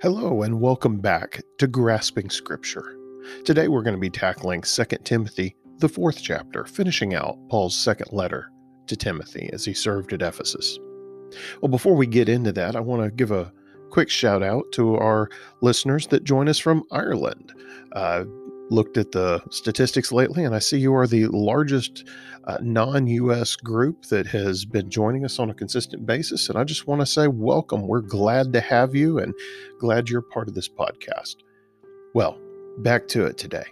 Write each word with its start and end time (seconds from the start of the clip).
Hello, 0.00 0.42
and 0.42 0.60
welcome 0.60 0.98
back 0.98 1.42
to 1.58 1.66
Grasping 1.66 2.30
Scripture. 2.30 2.96
Today 3.44 3.66
we're 3.66 3.82
going 3.82 3.96
to 3.96 4.00
be 4.00 4.08
tackling 4.08 4.60
2 4.60 4.84
Timothy, 5.02 5.56
the 5.78 5.88
fourth 5.88 6.22
chapter, 6.22 6.64
finishing 6.64 7.16
out 7.16 7.36
Paul's 7.48 7.76
second 7.76 8.12
letter 8.12 8.48
to 8.86 8.94
Timothy 8.94 9.50
as 9.52 9.64
he 9.64 9.74
served 9.74 10.12
at 10.12 10.22
Ephesus. 10.22 10.78
Well, 11.60 11.68
before 11.68 11.96
we 11.96 12.06
get 12.06 12.28
into 12.28 12.52
that, 12.52 12.76
I 12.76 12.80
want 12.80 13.02
to 13.02 13.10
give 13.10 13.32
a 13.32 13.52
quick 13.90 14.08
shout 14.08 14.40
out 14.40 14.70
to 14.74 14.94
our 14.94 15.30
listeners 15.62 16.06
that 16.06 16.22
join 16.22 16.48
us 16.48 16.60
from 16.60 16.84
Ireland. 16.92 17.52
Uh, 17.90 18.22
looked 18.70 18.96
at 18.96 19.12
the 19.12 19.42
statistics 19.50 20.12
lately, 20.12 20.44
and 20.44 20.54
I 20.54 20.58
see 20.58 20.78
you 20.78 20.94
are 20.94 21.06
the 21.06 21.26
largest 21.26 22.04
uh, 22.44 22.58
non 22.60 23.06
US 23.06 23.56
group 23.56 24.04
that 24.06 24.26
has 24.26 24.64
been 24.64 24.90
joining 24.90 25.24
us 25.24 25.38
on 25.38 25.50
a 25.50 25.54
consistent 25.54 26.06
basis. 26.06 26.48
And 26.48 26.58
I 26.58 26.64
just 26.64 26.86
want 26.86 27.00
to 27.00 27.06
say 27.06 27.28
welcome. 27.28 27.86
We're 27.86 28.00
glad 28.00 28.52
to 28.54 28.60
have 28.60 28.94
you 28.94 29.18
and 29.18 29.34
glad 29.78 30.08
you're 30.08 30.22
part 30.22 30.48
of 30.48 30.54
this 30.54 30.68
podcast. 30.68 31.36
Well, 32.14 32.38
back 32.78 33.08
to 33.08 33.26
it 33.26 33.38
today. 33.38 33.66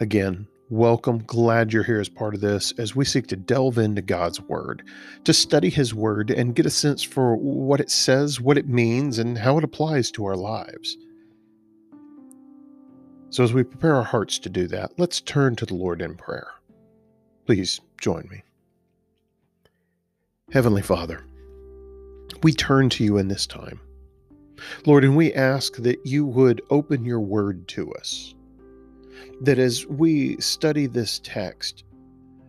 Again, 0.00 0.46
welcome. 0.68 1.24
Glad 1.24 1.72
you're 1.72 1.82
here 1.82 2.00
as 2.00 2.08
part 2.08 2.34
of 2.34 2.40
this 2.40 2.72
as 2.78 2.94
we 2.94 3.04
seek 3.04 3.26
to 3.28 3.36
delve 3.36 3.78
into 3.78 4.02
God's 4.02 4.40
Word, 4.40 4.82
to 5.24 5.32
study 5.32 5.70
His 5.70 5.94
Word 5.94 6.30
and 6.30 6.54
get 6.54 6.66
a 6.66 6.70
sense 6.70 7.02
for 7.02 7.36
what 7.36 7.80
it 7.80 7.90
says, 7.90 8.40
what 8.40 8.58
it 8.58 8.68
means, 8.68 9.18
and 9.18 9.36
how 9.36 9.58
it 9.58 9.64
applies 9.64 10.10
to 10.12 10.24
our 10.26 10.36
lives. 10.36 10.96
So, 13.30 13.44
as 13.44 13.52
we 13.52 13.62
prepare 13.62 13.94
our 13.94 14.02
hearts 14.02 14.40
to 14.40 14.48
do 14.48 14.66
that, 14.68 14.98
let's 14.98 15.20
turn 15.20 15.54
to 15.56 15.66
the 15.66 15.74
Lord 15.74 16.02
in 16.02 16.16
prayer. 16.16 16.48
Please 17.46 17.80
join 18.00 18.28
me. 18.28 18.42
Heavenly 20.50 20.82
Father, 20.82 21.24
we 22.42 22.52
turn 22.52 22.88
to 22.90 23.04
you 23.04 23.18
in 23.18 23.28
this 23.28 23.46
time. 23.46 23.80
Lord, 24.84 25.04
and 25.04 25.16
we 25.16 25.32
ask 25.32 25.76
that 25.76 26.04
you 26.04 26.26
would 26.26 26.60
open 26.70 27.04
your 27.04 27.20
word 27.20 27.68
to 27.68 27.92
us. 27.94 28.34
That 29.42 29.60
as 29.60 29.86
we 29.86 30.36
study 30.40 30.88
this 30.88 31.20
text, 31.22 31.84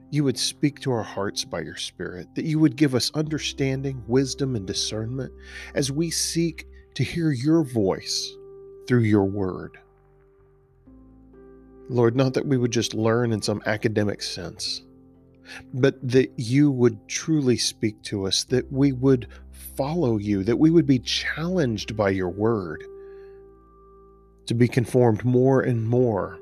you 0.09 0.23
would 0.23 0.37
speak 0.37 0.79
to 0.79 0.91
our 0.91 1.03
hearts 1.03 1.45
by 1.45 1.61
your 1.61 1.77
Spirit, 1.77 2.27
that 2.33 2.45
you 2.45 2.57
would 2.57 2.75
give 2.75 2.95
us 2.95 3.11
understanding, 3.13 4.03
wisdom, 4.07 4.55
and 4.55 4.65
discernment 4.65 5.31
as 5.75 5.91
we 5.91 6.09
seek 6.09 6.65
to 6.95 7.03
hear 7.03 7.31
your 7.31 7.63
voice 7.63 8.35
through 8.87 9.03
your 9.03 9.25
word. 9.25 9.77
Lord, 11.91 12.15
not 12.15 12.33
that 12.35 12.45
we 12.45 12.57
would 12.57 12.71
just 12.71 12.93
learn 12.93 13.33
in 13.33 13.41
some 13.41 13.61
academic 13.65 14.21
sense, 14.21 14.81
but 15.73 15.95
that 16.01 16.31
you 16.37 16.71
would 16.71 17.05
truly 17.09 17.57
speak 17.57 18.01
to 18.03 18.25
us, 18.25 18.45
that 18.45 18.71
we 18.71 18.93
would 18.93 19.27
follow 19.75 20.17
you, 20.17 20.41
that 20.45 20.57
we 20.57 20.69
would 20.69 20.87
be 20.87 20.99
challenged 20.99 21.97
by 21.97 22.09
your 22.09 22.29
word 22.29 22.85
to 24.45 24.53
be 24.53 24.69
conformed 24.69 25.25
more 25.25 25.61
and 25.61 25.85
more 25.85 26.39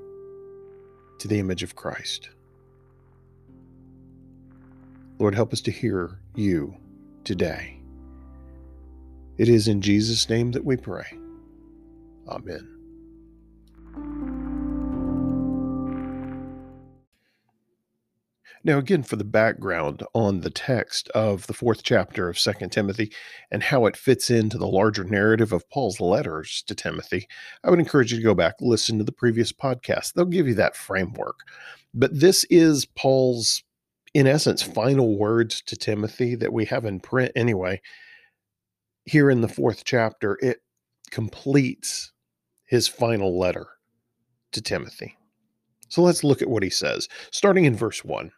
to 1.17 1.27
the 1.27 1.39
image 1.39 1.64
of 1.64 1.75
Christ. 1.75 2.30
Lord, 5.17 5.33
help 5.33 5.52
us 5.52 5.61
to 5.61 5.72
hear 5.72 6.20
you 6.36 6.75
today. 7.23 7.80
It 9.39 9.50
is 9.50 9.67
in 9.67 9.81
Jesus' 9.81 10.30
name 10.30 10.52
that 10.52 10.64
we 10.64 10.77
pray. 10.77 11.08
Amen. 12.27 14.28
Now, 18.63 18.77
again, 18.77 19.03
for 19.03 19.15
the 19.15 19.23
background 19.23 20.03
on 20.13 20.41
the 20.41 20.49
text 20.49 21.07
of 21.09 21.47
the 21.47 21.53
fourth 21.53 21.81
chapter 21.81 22.27
of 22.27 22.38
Second 22.38 22.71
Timothy 22.71 23.11
and 23.52 23.63
how 23.63 23.85
it 23.85 23.95
fits 23.95 24.29
into 24.29 24.57
the 24.57 24.67
larger 24.67 25.05
narrative 25.05 25.53
of 25.53 25.70
Paul's 25.70 26.02
letters 26.02 26.64
to 26.67 26.75
Timothy, 26.75 27.27
I 27.64 27.69
would 27.69 27.80
encourage 27.80 28.11
you 28.11 28.17
to 28.17 28.23
go 28.23 28.36
back, 28.36 28.55
listen 28.59 28.98
to 28.98 29.05
the 29.05 29.14
previous 29.14 29.53
podcast. 29.53 30.14
They'll 30.14 30.25
give 30.25 30.48
you 30.48 30.55
that 30.55 30.75
framework. 30.75 31.39
But 31.93 32.19
this 32.19 32.43
is 32.49 32.86
Paul's, 32.86 33.64
in 34.14 34.27
essence, 34.27 34.61
final 34.61 35.17
words 35.17 35.61
to 35.67 35.77
Timothy 35.77 36.36
that 36.36 36.52
we 36.52 36.65
have 36.65 36.83
in 36.83 36.99
print 36.99 37.31
anyway. 37.36 37.81
Here 39.05 39.30
in 39.30 39.39
the 39.39 39.48
fourth 39.48 39.86
chapter, 39.86 40.37
it 40.42 40.58
completes 41.11 42.11
his 42.65 42.89
final 42.89 43.39
letter 43.39 43.67
to 44.52 44.61
Timothy. 44.61 45.17
So 45.87 46.02
let's 46.03 46.23
look 46.23 46.42
at 46.42 46.49
what 46.49 46.61
he 46.61 46.69
says, 46.69 47.08
starting 47.31 47.65
in 47.65 47.75
verse 47.75 48.03
1. 48.03 48.31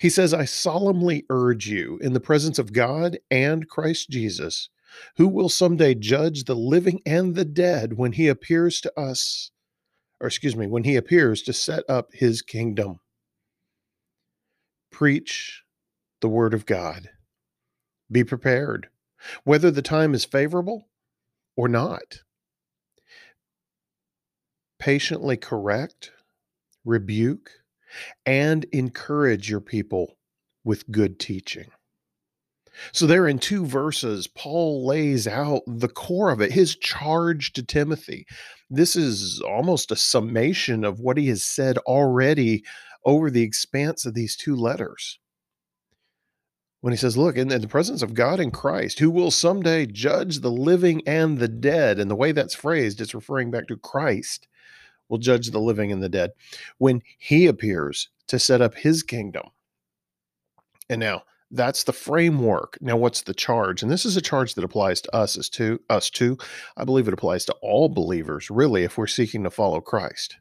He 0.00 0.10
says, 0.10 0.34
I 0.34 0.44
solemnly 0.44 1.24
urge 1.30 1.68
you 1.68 1.98
in 2.02 2.12
the 2.12 2.20
presence 2.20 2.58
of 2.58 2.72
God 2.72 3.18
and 3.30 3.68
Christ 3.68 4.10
Jesus, 4.10 4.68
who 5.16 5.28
will 5.28 5.48
someday 5.48 5.94
judge 5.94 6.44
the 6.44 6.56
living 6.56 7.00
and 7.06 7.34
the 7.34 7.44
dead 7.44 7.96
when 7.96 8.12
he 8.12 8.28
appears 8.28 8.80
to 8.82 9.00
us, 9.00 9.50
or 10.20 10.26
excuse 10.26 10.56
me, 10.56 10.66
when 10.66 10.84
he 10.84 10.96
appears 10.96 11.42
to 11.42 11.52
set 11.52 11.84
up 11.88 12.08
his 12.12 12.42
kingdom. 12.42 13.00
Preach 14.90 15.62
the 16.20 16.28
word 16.28 16.52
of 16.52 16.66
God. 16.66 17.10
Be 18.10 18.24
prepared, 18.24 18.88
whether 19.44 19.70
the 19.70 19.82
time 19.82 20.14
is 20.14 20.24
favorable 20.24 20.88
or 21.56 21.68
not. 21.68 22.22
Patiently 24.78 25.36
correct, 25.36 26.10
rebuke, 26.84 27.59
and 28.26 28.64
encourage 28.72 29.48
your 29.48 29.60
people 29.60 30.16
with 30.64 30.90
good 30.90 31.18
teaching. 31.18 31.70
So, 32.92 33.06
there 33.06 33.26
in 33.26 33.38
two 33.38 33.66
verses, 33.66 34.26
Paul 34.26 34.86
lays 34.86 35.26
out 35.26 35.62
the 35.66 35.88
core 35.88 36.30
of 36.30 36.40
it, 36.40 36.52
his 36.52 36.76
charge 36.76 37.52
to 37.54 37.62
Timothy. 37.62 38.26
This 38.70 38.96
is 38.96 39.40
almost 39.40 39.90
a 39.90 39.96
summation 39.96 40.84
of 40.84 41.00
what 41.00 41.18
he 41.18 41.28
has 41.28 41.42
said 41.42 41.78
already 41.78 42.64
over 43.04 43.30
the 43.30 43.42
expanse 43.42 44.06
of 44.06 44.14
these 44.14 44.36
two 44.36 44.54
letters. 44.54 45.18
When 46.80 46.92
he 46.92 46.96
says, 46.96 47.16
Look, 47.16 47.36
in, 47.36 47.48
the 47.48 47.68
presence 47.68 48.02
of 48.02 48.14
God 48.14 48.40
and 48.40 48.52
Christ, 48.52 49.00
who 49.00 49.10
will 49.10 49.30
someday 49.30 49.86
judge 49.86 50.38
the 50.38 50.50
living 50.50 51.02
and 51.06 51.38
the 51.38 51.48
dead, 51.48 51.98
and 51.98 52.10
the 52.10 52.16
way 52.16 52.32
that's 52.32 52.54
phrased, 52.54 53.00
it's 53.00 53.14
referring 53.14 53.50
back 53.50 53.66
to 53.68 53.76
Christ 53.76 54.46
will 55.10 55.18
judge 55.18 55.50
the 55.50 55.60
living 55.60 55.92
and 55.92 56.02
the 56.02 56.08
dead 56.08 56.30
when 56.78 57.02
he 57.18 57.46
appears 57.46 58.08
to 58.28 58.38
set 58.38 58.62
up 58.62 58.74
his 58.74 59.02
kingdom. 59.02 59.48
And 60.88 61.00
now 61.00 61.24
that's 61.50 61.84
the 61.84 61.92
framework. 61.92 62.78
Now, 62.80 62.96
what's 62.96 63.22
the 63.22 63.34
charge? 63.34 63.82
And 63.82 63.90
this 63.90 64.06
is 64.06 64.16
a 64.16 64.22
charge 64.22 64.54
that 64.54 64.64
applies 64.64 65.00
to 65.02 65.14
us 65.14 65.36
as 65.36 65.48
to 65.50 65.80
us 65.90 66.08
too. 66.08 66.38
I 66.76 66.84
believe 66.84 67.08
it 67.08 67.14
applies 67.14 67.44
to 67.46 67.56
all 67.60 67.88
believers, 67.88 68.50
really, 68.50 68.84
if 68.84 68.96
we're 68.96 69.08
seeking 69.08 69.42
to 69.44 69.50
follow 69.50 69.80
Christ. 69.80 70.38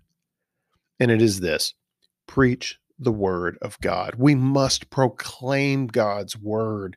And 1.00 1.10
it 1.10 1.22
is 1.22 1.40
this 1.40 1.74
preach 2.28 2.78
the 3.00 3.12
word 3.12 3.58
of 3.62 3.80
God. 3.80 4.16
We 4.18 4.36
must 4.36 4.90
proclaim 4.90 5.88
God's 5.88 6.38
word. 6.38 6.96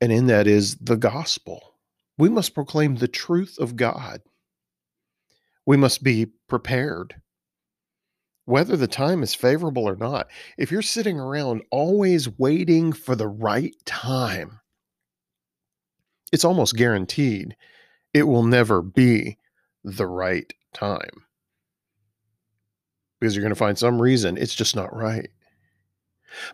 And 0.00 0.12
in 0.12 0.26
that 0.26 0.46
is 0.46 0.76
the 0.76 0.96
gospel. 0.96 1.74
We 2.16 2.28
must 2.28 2.54
proclaim 2.54 2.96
the 2.96 3.08
truth 3.08 3.58
of 3.58 3.76
God. 3.76 4.20
We 5.66 5.76
must 5.76 6.02
be 6.02 6.26
prepared. 6.48 7.16
Whether 8.46 8.76
the 8.76 8.86
time 8.86 9.22
is 9.22 9.34
favorable 9.34 9.88
or 9.88 9.96
not, 9.96 10.28
if 10.58 10.70
you're 10.70 10.82
sitting 10.82 11.18
around 11.18 11.62
always 11.70 12.28
waiting 12.38 12.92
for 12.92 13.16
the 13.16 13.28
right 13.28 13.74
time, 13.86 14.60
it's 16.32 16.44
almost 16.44 16.76
guaranteed 16.76 17.56
it 18.12 18.24
will 18.24 18.42
never 18.42 18.82
be 18.82 19.38
the 19.82 20.06
right 20.06 20.52
time. 20.74 21.24
Because 23.20 23.34
you're 23.34 23.42
going 23.42 23.50
to 23.50 23.58
find 23.58 23.78
some 23.78 24.00
reason 24.00 24.36
it's 24.36 24.54
just 24.54 24.76
not 24.76 24.94
right. 24.94 25.30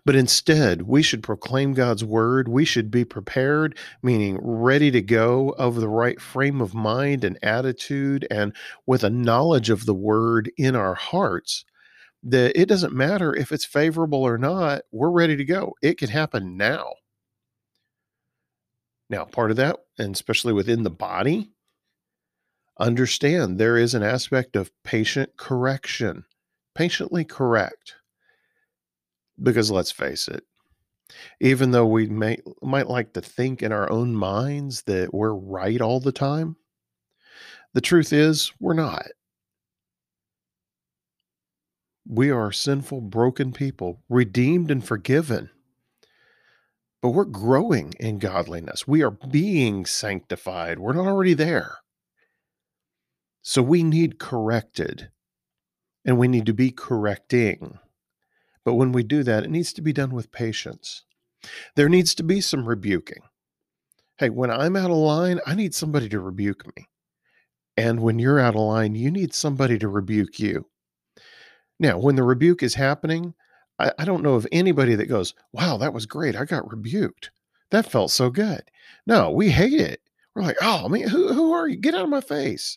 But 0.05 0.17
instead, 0.17 0.83
we 0.83 1.03
should 1.03 1.23
proclaim 1.23 1.75
God's 1.75 2.05
word. 2.05 2.49
We 2.49 2.65
should 2.65 2.91
be 2.91 3.05
prepared, 3.05 3.77
meaning 4.03 4.39
ready 4.43 4.91
to 4.91 5.03
go, 5.03 5.51
of 5.51 5.77
the 5.77 5.89
right 5.89 6.21
frame 6.21 6.61
of 6.61 6.75
mind 6.75 7.25
and 7.25 7.39
attitude, 7.43 8.27
and 8.31 8.55
with 8.87 9.05
a 9.05 9.11
knowledge 9.11 9.71
of 9.71 9.87
the 9.87 9.95
word 9.95 10.51
in 10.57 10.77
our 10.77 10.95
hearts. 10.95 11.65
That 12.23 12.61
it 12.61 12.67
doesn't 12.67 12.93
matter 12.93 13.35
if 13.35 13.51
it's 13.51 13.65
favorable 13.65 14.23
or 14.23 14.37
not, 14.37 14.83
we're 14.93 15.11
ready 15.11 15.37
to 15.37 15.45
go. 15.45 15.75
It 15.83 15.99
can 15.99 16.11
happen 16.11 16.57
now. 16.57 16.93
Now, 19.09 19.25
part 19.25 19.51
of 19.51 19.57
that, 19.57 19.77
and 19.99 20.15
especially 20.15 20.53
within 20.53 20.83
the 20.83 20.91
body, 20.91 21.51
understand 22.79 23.59
there 23.59 23.77
is 23.77 23.95
an 23.95 24.03
aspect 24.03 24.55
of 24.55 24.71
patient 24.85 25.37
correction. 25.37 26.25
Patiently 26.75 27.25
correct 27.25 27.97
because 29.43 29.71
let's 29.71 29.93
face 29.93 30.29
it, 30.29 30.45
even 31.41 31.73
though 31.73 31.87
we 31.87 32.07
may 32.09 32.39
might 32.63 32.89
like 32.89 33.15
to 33.15 33.21
think 33.23 33.63
in 33.63 33.73
our 33.73 33.91
own 33.91 34.15
minds 34.15 34.83
that 34.85 35.15
we're 35.15 35.35
right 35.35 35.81
all 35.81 36.01
the 36.01 36.13
time, 36.13 36.57
the 37.75 37.81
truth 37.81 38.13
is 38.13 38.53
we're 38.61 38.75
not. 38.75 39.07
We 42.07 42.31
are 42.31 42.53
sinful, 42.53 43.03
broken 43.03 43.53
people, 43.53 44.03
redeemed 44.11 44.71
and 44.71 44.85
forgiven. 44.85 45.51
but 47.03 47.11
we're 47.11 47.25
growing 47.25 47.95
in 48.01 48.19
godliness. 48.19 48.87
We 48.87 49.03
are 49.03 49.11
being 49.11 49.87
sanctified. 49.87 50.79
We're 50.79 50.93
not 50.93 51.07
already 51.07 51.35
there. 51.35 51.79
So 53.43 53.63
we 53.63 53.83
need 53.83 54.19
corrected 54.19 55.11
and 56.05 56.19
we 56.19 56.29
need 56.29 56.47
to 56.47 56.55
be 56.55 56.71
correcting. 56.73 57.79
But 58.65 58.75
when 58.75 58.93
we 58.93 59.03
do 59.03 59.23
that, 59.23 59.45
it 59.45 59.51
needs 59.51 59.73
to 59.75 59.83
be 59.83 59.93
done 59.93 60.11
with 60.11 60.33
patience. 60.33 61.05
There 61.77 61.89
needs 61.89 62.15
to 62.17 62.23
be 62.23 62.41
some 62.41 62.69
rebuking. 62.69 63.23
Hey, 64.19 64.29
when 64.29 64.51
I'm 64.51 64.77
out 64.77 64.91
of 64.91 64.97
line, 64.97 65.41
I 65.47 65.55
need 65.55 65.75
somebody 65.75 66.09
to 66.11 66.21
rebuke 66.21 66.67
me. 66.77 66.89
And 67.77 68.01
when 68.01 68.19
you're 68.19 68.39
out 68.39 68.55
of 68.55 68.61
line, 68.61 68.95
you 68.95 69.11
need 69.11 69.33
somebody 69.33 69.79
to 69.79 69.89
rebuke 69.89 70.39
you. 70.39 70.67
Now, 71.79 71.99
when 71.99 72.17
the 72.17 72.23
rebuke 72.23 72.63
is 72.63 72.75
happening, 72.75 73.33
I, 73.79 73.93
I 73.99 74.05
don't 74.05 74.23
know 74.23 74.35
of 74.35 74.47
anybody 74.53 74.95
that 74.97 75.07
goes, 75.07 75.33
wow, 75.53 75.79
that 75.79 75.95
was 75.95 76.05
great. 76.05 76.37
I 76.37 76.45
got 76.45 76.71
rebuked. 76.71 77.31
That 77.71 77.91
felt 77.91 78.11
so 78.11 78.29
good. 78.29 78.63
No, 79.07 79.31
we 79.31 79.49
hate 79.49 79.81
it. 79.81 80.03
We're 80.35 80.43
like, 80.43 80.59
oh, 80.61 80.89
man, 80.89 81.09
who, 81.09 81.33
who 81.33 81.53
are 81.53 81.67
you? 81.67 81.77
Get 81.77 81.95
out 81.95 82.05
of 82.05 82.11
my 82.11 82.21
face. 82.21 82.77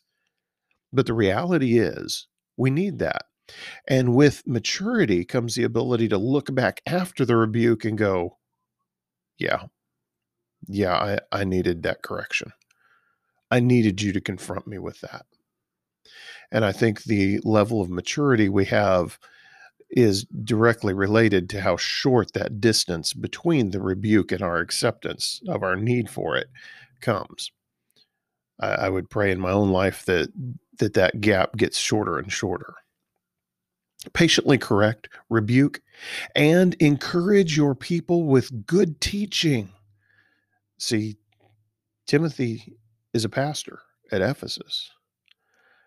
But 0.93 1.05
the 1.05 1.13
reality 1.13 1.77
is, 1.77 2.27
we 2.55 2.69
need 2.69 2.99
that. 2.99 3.25
And 3.87 4.15
with 4.15 4.47
maturity 4.47 5.25
comes 5.25 5.55
the 5.55 5.63
ability 5.63 6.07
to 6.09 6.17
look 6.17 6.53
back 6.53 6.81
after 6.85 7.25
the 7.25 7.35
rebuke 7.35 7.85
and 7.85 7.97
go, 7.97 8.37
yeah, 9.37 9.63
yeah, 10.67 11.17
I, 11.31 11.41
I 11.41 11.43
needed 11.43 11.83
that 11.83 12.01
correction. 12.01 12.53
I 13.51 13.59
needed 13.59 14.01
you 14.01 14.13
to 14.13 14.21
confront 14.21 14.67
me 14.67 14.79
with 14.79 15.01
that. 15.01 15.25
And 16.51 16.63
I 16.63 16.71
think 16.71 17.03
the 17.03 17.39
level 17.43 17.81
of 17.81 17.89
maturity 17.89 18.47
we 18.49 18.65
have 18.65 19.19
is 19.89 20.25
directly 20.43 20.93
related 20.93 21.49
to 21.49 21.61
how 21.61 21.77
short 21.77 22.33
that 22.33 22.59
distance 22.59 23.13
between 23.13 23.71
the 23.71 23.81
rebuke 23.81 24.31
and 24.31 24.41
our 24.41 24.57
acceptance 24.57 25.41
of 25.47 25.61
our 25.61 25.75
need 25.75 26.09
for 26.09 26.35
it 26.35 26.47
comes. 27.01 27.51
I, 28.59 28.69
I 28.69 28.89
would 28.89 29.09
pray 29.09 29.31
in 29.31 29.39
my 29.39 29.51
own 29.51 29.69
life 29.69 30.05
that 30.05 30.29
that 30.79 30.95
that 30.95 31.21
gap 31.21 31.55
gets 31.55 31.77
shorter 31.77 32.17
and 32.17 32.31
shorter. 32.31 32.73
Patiently 34.11 34.57
correct, 34.57 35.07
rebuke, 35.29 35.81
and 36.35 36.73
encourage 36.75 37.55
your 37.55 37.73
people 37.73 38.25
with 38.25 38.65
good 38.65 38.99
teaching. 38.99 39.69
See, 40.77 41.15
Timothy 42.05 42.75
is 43.13 43.23
a 43.23 43.29
pastor 43.29 43.79
at 44.11 44.21
Ephesus. 44.21 44.91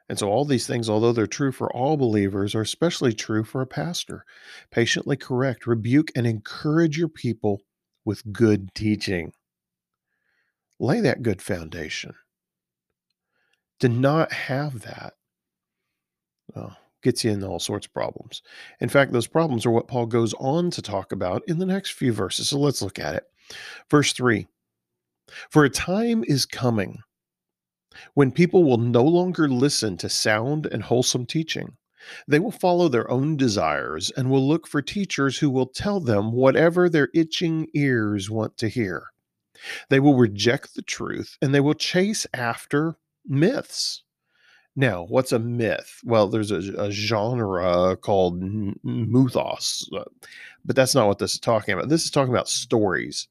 And 0.08 0.18
so, 0.18 0.30
all 0.30 0.44
these 0.44 0.66
things, 0.66 0.88
although 0.88 1.12
they're 1.12 1.26
true 1.26 1.52
for 1.52 1.70
all 1.74 1.96
believers, 1.96 2.54
are 2.54 2.62
especially 2.62 3.12
true 3.12 3.44
for 3.44 3.60
a 3.60 3.66
pastor. 3.66 4.24
Patiently 4.70 5.16
correct, 5.16 5.66
rebuke, 5.66 6.12
and 6.14 6.26
encourage 6.26 6.96
your 6.96 7.08
people 7.08 7.60
with 8.04 8.32
good 8.32 8.72
teaching. 8.74 9.32
Lay 10.78 11.00
that 11.00 11.22
good 11.22 11.42
foundation. 11.42 12.14
To 13.80 13.88
not 13.88 14.32
have 14.32 14.82
that 14.82 15.14
well, 16.54 16.76
gets 17.06 17.22
you 17.22 17.30
into 17.30 17.46
all 17.46 17.60
sorts 17.60 17.86
of 17.86 17.94
problems. 17.94 18.42
In 18.80 18.88
fact, 18.88 19.12
those 19.12 19.28
problems 19.28 19.64
are 19.64 19.70
what 19.70 19.86
Paul 19.86 20.06
goes 20.06 20.34
on 20.34 20.72
to 20.72 20.82
talk 20.82 21.12
about 21.12 21.44
in 21.46 21.58
the 21.58 21.66
next 21.66 21.92
few 21.92 22.12
verses. 22.12 22.48
So 22.48 22.58
let's 22.58 22.82
look 22.82 22.98
at 22.98 23.14
it. 23.14 23.24
Verse 23.88 24.12
3 24.12 24.48
For 25.48 25.64
a 25.64 25.70
time 25.70 26.24
is 26.26 26.44
coming 26.44 26.98
when 28.14 28.32
people 28.32 28.64
will 28.64 28.78
no 28.78 29.04
longer 29.04 29.48
listen 29.48 29.96
to 29.98 30.08
sound 30.08 30.66
and 30.66 30.82
wholesome 30.82 31.26
teaching. 31.26 31.76
They 32.26 32.40
will 32.40 32.50
follow 32.50 32.88
their 32.88 33.08
own 33.08 33.36
desires 33.36 34.10
and 34.16 34.28
will 34.28 34.46
look 34.46 34.66
for 34.66 34.82
teachers 34.82 35.38
who 35.38 35.48
will 35.48 35.66
tell 35.66 36.00
them 36.00 36.32
whatever 36.32 36.88
their 36.88 37.08
itching 37.14 37.68
ears 37.72 38.28
want 38.28 38.58
to 38.58 38.68
hear. 38.68 39.04
They 39.90 40.00
will 40.00 40.16
reject 40.16 40.74
the 40.74 40.82
truth 40.82 41.38
and 41.40 41.54
they 41.54 41.60
will 41.60 41.74
chase 41.74 42.26
after 42.34 42.96
myths. 43.24 44.02
Now, 44.78 45.04
what's 45.04 45.32
a 45.32 45.38
myth? 45.38 46.00
Well, 46.04 46.28
there's 46.28 46.50
a, 46.50 46.58
a 46.74 46.90
genre 46.90 47.96
called 47.96 48.42
mythos, 48.84 49.88
uh, 49.96 50.04
but 50.66 50.76
that's 50.76 50.94
not 50.94 51.08
what 51.08 51.18
this 51.18 51.32
is 51.32 51.40
talking 51.40 51.72
about. 51.72 51.88
This 51.88 52.04
is 52.04 52.10
talking 52.10 52.32
about 52.32 52.48
stories, 52.48 53.26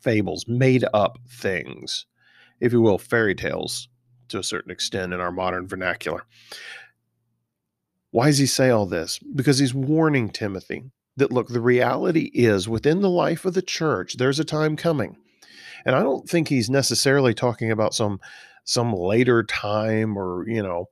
fables, 0.00 0.44
made 0.46 0.84
up 0.92 1.18
things, 1.26 2.04
if 2.60 2.72
you 2.72 2.82
will, 2.82 2.98
fairy 2.98 3.34
tales 3.34 3.88
to 4.28 4.38
a 4.38 4.44
certain 4.44 4.70
extent 4.70 5.14
in 5.14 5.20
our 5.20 5.32
modern 5.32 5.66
vernacular. 5.66 6.26
Why 8.10 8.26
does 8.26 8.38
he 8.38 8.46
say 8.46 8.68
all 8.68 8.86
this? 8.86 9.18
Because 9.18 9.58
he's 9.58 9.72
warning 9.72 10.28
Timothy 10.28 10.84
that 11.16 11.32
look, 11.32 11.48
the 11.48 11.60
reality 11.62 12.30
is 12.34 12.68
within 12.68 13.00
the 13.00 13.10
life 13.10 13.46
of 13.46 13.54
the 13.54 13.62
church, 13.62 14.16
there's 14.18 14.38
a 14.38 14.44
time 14.44 14.76
coming. 14.76 15.16
And 15.86 15.96
I 15.96 16.02
don't 16.02 16.28
think 16.28 16.48
he's 16.48 16.68
necessarily 16.68 17.32
talking 17.32 17.70
about 17.70 17.94
some 17.94 18.20
some 18.70 18.92
later 18.92 19.42
time 19.42 20.16
or 20.16 20.48
you 20.48 20.62
know 20.62 20.86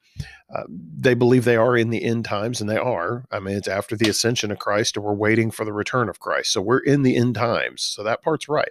uh, 0.54 0.64
they 0.68 1.14
believe 1.14 1.44
they 1.44 1.56
are 1.56 1.76
in 1.76 1.90
the 1.90 2.02
end 2.02 2.24
times 2.24 2.60
and 2.60 2.68
they 2.68 2.76
are 2.76 3.24
i 3.30 3.38
mean 3.38 3.56
it's 3.56 3.68
after 3.68 3.96
the 3.96 4.08
ascension 4.08 4.50
of 4.50 4.58
christ 4.58 4.96
and 4.96 5.04
we're 5.04 5.14
waiting 5.14 5.50
for 5.50 5.64
the 5.64 5.72
return 5.72 6.08
of 6.08 6.20
christ 6.20 6.52
so 6.52 6.60
we're 6.60 6.78
in 6.78 7.02
the 7.02 7.16
end 7.16 7.34
times 7.34 7.82
so 7.82 8.02
that 8.02 8.22
part's 8.22 8.48
right 8.48 8.70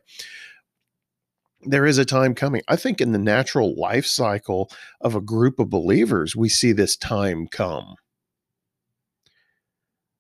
there 1.62 1.86
is 1.86 1.98
a 1.98 2.06
time 2.06 2.36
coming. 2.36 2.62
I 2.68 2.76
think 2.76 3.02
in 3.02 3.12
the 3.12 3.18
natural 3.18 3.76
life 3.76 4.06
cycle 4.06 4.72
of 5.02 5.16
a 5.16 5.22
group 5.22 5.60
of 5.60 5.70
believers, 5.70 6.36
we 6.36 6.50
see 6.50 6.72
this 6.72 6.96
time 6.96 7.48
come. 7.48 7.96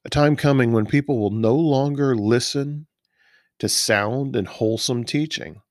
A 0.03 0.09
time 0.09 0.35
coming 0.35 0.71
when 0.71 0.85
people 0.85 1.19
will 1.19 1.31
no 1.31 1.55
longer 1.55 2.15
listen 2.15 2.87
to 3.59 3.69
sound 3.69 4.35
and 4.35 4.47
wholesome 4.47 5.03
teaching. 5.03 5.61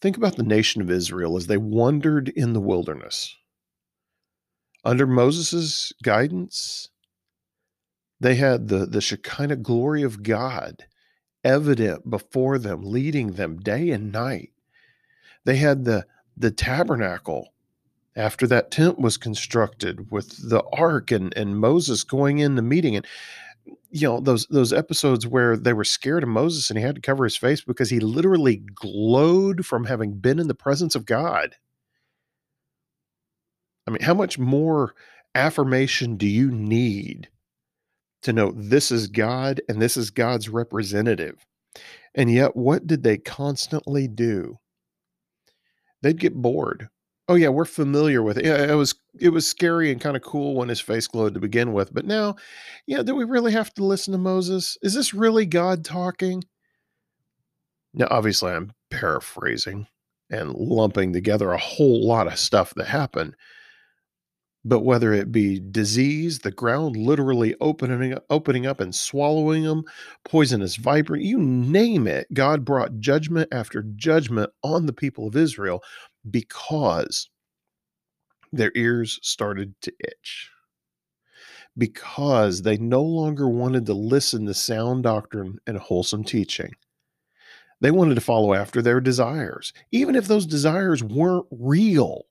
Think 0.00 0.16
about 0.16 0.36
the 0.36 0.42
nation 0.42 0.82
of 0.82 0.90
Israel 0.90 1.36
as 1.36 1.46
they 1.46 1.56
wandered 1.56 2.28
in 2.28 2.52
the 2.52 2.60
wilderness. 2.60 3.34
Under 4.84 5.06
Moses' 5.06 5.92
guidance, 6.02 6.90
they 8.20 8.36
had 8.36 8.68
the, 8.68 8.86
the 8.86 9.00
Shekinah 9.00 9.56
glory 9.56 10.02
of 10.02 10.22
God 10.22 10.84
evident 11.42 12.08
before 12.08 12.58
them, 12.58 12.82
leading 12.82 13.32
them 13.32 13.58
day 13.58 13.90
and 13.90 14.12
night. 14.12 14.50
They 15.44 15.56
had 15.56 15.84
the 15.84 16.06
the 16.36 16.50
tabernacle 16.50 17.54
after 18.14 18.46
that 18.46 18.70
tent 18.70 18.98
was 18.98 19.16
constructed 19.16 20.10
with 20.10 20.50
the 20.50 20.62
ark 20.72 21.10
and, 21.10 21.36
and 21.36 21.58
Moses 21.58 22.04
going 22.04 22.38
in 22.38 22.56
the 22.56 22.62
meeting 22.62 22.96
and 22.96 23.06
you 23.90 24.06
know 24.06 24.20
those 24.20 24.46
those 24.46 24.72
episodes 24.72 25.26
where 25.26 25.56
they 25.56 25.72
were 25.72 25.84
scared 25.84 26.22
of 26.22 26.28
Moses 26.28 26.70
and 26.70 26.78
he 26.78 26.84
had 26.84 26.94
to 26.96 27.00
cover 27.00 27.24
his 27.24 27.36
face 27.36 27.62
because 27.62 27.90
he 27.90 28.00
literally 28.00 28.56
glowed 28.74 29.66
from 29.66 29.84
having 29.84 30.14
been 30.14 30.38
in 30.38 30.48
the 30.48 30.54
presence 30.54 30.94
of 30.94 31.06
God. 31.06 31.54
I 33.86 33.90
mean, 33.90 34.02
how 34.02 34.14
much 34.14 34.38
more 34.38 34.94
affirmation 35.34 36.16
do 36.16 36.26
you 36.26 36.50
need 36.50 37.28
to 38.22 38.32
know 38.32 38.52
this 38.56 38.90
is 38.90 39.06
God 39.06 39.60
and 39.68 39.80
this 39.80 39.96
is 39.96 40.10
God's 40.10 40.48
representative? 40.48 41.46
And 42.14 42.30
yet, 42.32 42.56
what 42.56 42.86
did 42.86 43.02
they 43.02 43.18
constantly 43.18 44.08
do? 44.08 44.58
they'd 46.06 46.20
get 46.20 46.34
bored. 46.34 46.88
Oh 47.28 47.34
yeah, 47.34 47.48
we're 47.48 47.64
familiar 47.64 48.22
with 48.22 48.38
it. 48.38 48.46
It 48.46 48.74
was 48.74 48.94
it 49.18 49.30
was 49.30 49.46
scary 49.46 49.90
and 49.90 50.00
kind 50.00 50.16
of 50.16 50.22
cool 50.22 50.54
when 50.54 50.68
his 50.68 50.80
face 50.80 51.08
glowed 51.08 51.34
to 51.34 51.40
begin 51.40 51.72
with, 51.72 51.92
but 51.92 52.04
now, 52.04 52.36
yeah, 52.86 53.02
do 53.02 53.14
we 53.16 53.24
really 53.24 53.52
have 53.52 53.74
to 53.74 53.84
listen 53.84 54.12
to 54.12 54.18
Moses? 54.18 54.78
Is 54.82 54.94
this 54.94 55.12
really 55.12 55.44
God 55.46 55.84
talking? 55.84 56.44
Now, 57.94 58.06
obviously, 58.10 58.52
I'm 58.52 58.72
paraphrasing 58.90 59.88
and 60.30 60.54
lumping 60.54 61.12
together 61.12 61.52
a 61.52 61.58
whole 61.58 62.06
lot 62.06 62.26
of 62.26 62.38
stuff 62.38 62.74
that 62.74 62.86
happened. 62.86 63.34
But 64.64 64.80
whether 64.80 65.12
it 65.12 65.30
be 65.30 65.60
disease, 65.60 66.40
the 66.40 66.50
ground 66.50 66.96
literally 66.96 67.54
opening 67.60 68.18
opening 68.30 68.66
up 68.66 68.80
and 68.80 68.94
swallowing 68.94 69.62
them, 69.62 69.84
poisonous 70.24 70.76
viper, 70.76 71.16
you 71.16 71.38
name 71.38 72.06
it, 72.08 72.26
God 72.34 72.64
brought 72.64 72.98
judgment 72.98 73.48
after 73.52 73.82
judgment 73.94 74.50
on 74.64 74.86
the 74.86 74.92
people 74.92 75.28
of 75.28 75.36
Israel 75.36 75.82
because 76.30 77.28
their 78.52 78.72
ears 78.74 79.18
started 79.22 79.74
to 79.82 79.92
itch. 80.00 80.50
Because 81.78 82.62
they 82.62 82.78
no 82.78 83.02
longer 83.02 83.48
wanted 83.48 83.86
to 83.86 83.94
listen 83.94 84.46
to 84.46 84.54
sound 84.54 85.02
doctrine 85.02 85.58
and 85.66 85.76
wholesome 85.76 86.24
teaching. 86.24 86.72
They 87.80 87.90
wanted 87.90 88.14
to 88.14 88.22
follow 88.22 88.54
after 88.54 88.80
their 88.80 89.00
desires, 89.00 89.74
even 89.92 90.16
if 90.16 90.26
those 90.26 90.46
desires 90.46 91.04
weren't 91.04 91.46
real 91.50 92.22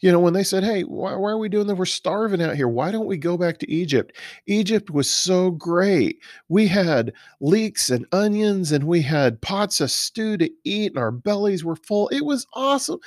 you 0.00 0.10
know, 0.12 0.20
when 0.20 0.32
they 0.32 0.42
said, 0.42 0.64
Hey, 0.64 0.82
why, 0.82 1.14
why, 1.14 1.30
are 1.30 1.38
we 1.38 1.48
doing 1.48 1.66
that? 1.66 1.76
We're 1.76 1.86
starving 1.86 2.42
out 2.42 2.56
here. 2.56 2.68
Why 2.68 2.90
don't 2.90 3.06
we 3.06 3.16
go 3.16 3.36
back 3.36 3.58
to 3.58 3.70
Egypt? 3.70 4.16
Egypt 4.46 4.90
was 4.90 5.08
so 5.08 5.50
great. 5.50 6.18
We 6.48 6.66
had 6.66 7.12
leeks 7.40 7.90
and 7.90 8.06
onions 8.12 8.72
and 8.72 8.84
we 8.84 9.02
had 9.02 9.40
pots 9.40 9.80
of 9.80 9.90
stew 9.90 10.36
to 10.38 10.50
eat 10.64 10.92
and 10.92 10.98
our 10.98 11.10
bellies 11.10 11.64
were 11.64 11.76
full. 11.76 12.08
It 12.08 12.24
was 12.24 12.46
awesome. 12.54 12.98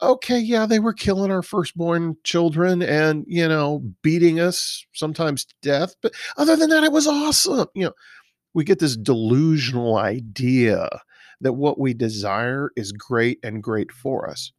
Okay, 0.00 0.38
yeah, 0.38 0.66
they 0.66 0.80
were 0.80 0.92
killing 0.92 1.30
our 1.30 1.42
firstborn 1.42 2.16
children 2.24 2.82
and, 2.82 3.24
you 3.28 3.46
know, 3.46 3.82
beating 4.02 4.40
us 4.40 4.84
sometimes 4.92 5.44
to 5.44 5.54
death. 5.62 5.94
But 6.02 6.12
other 6.36 6.56
than 6.56 6.70
that, 6.70 6.84
it 6.84 6.92
was 6.92 7.06
awesome. 7.06 7.68
You 7.74 7.86
know, 7.86 7.92
we 8.54 8.64
get 8.64 8.78
this 8.78 8.96
delusional 8.96 9.98
idea 9.98 10.88
that 11.40 11.54
what 11.54 11.78
we 11.78 11.92
desire 11.92 12.70
is 12.76 12.92
great 12.92 13.38
and 13.42 13.62
great 13.62 13.92
for 13.92 14.28
us. 14.28 14.52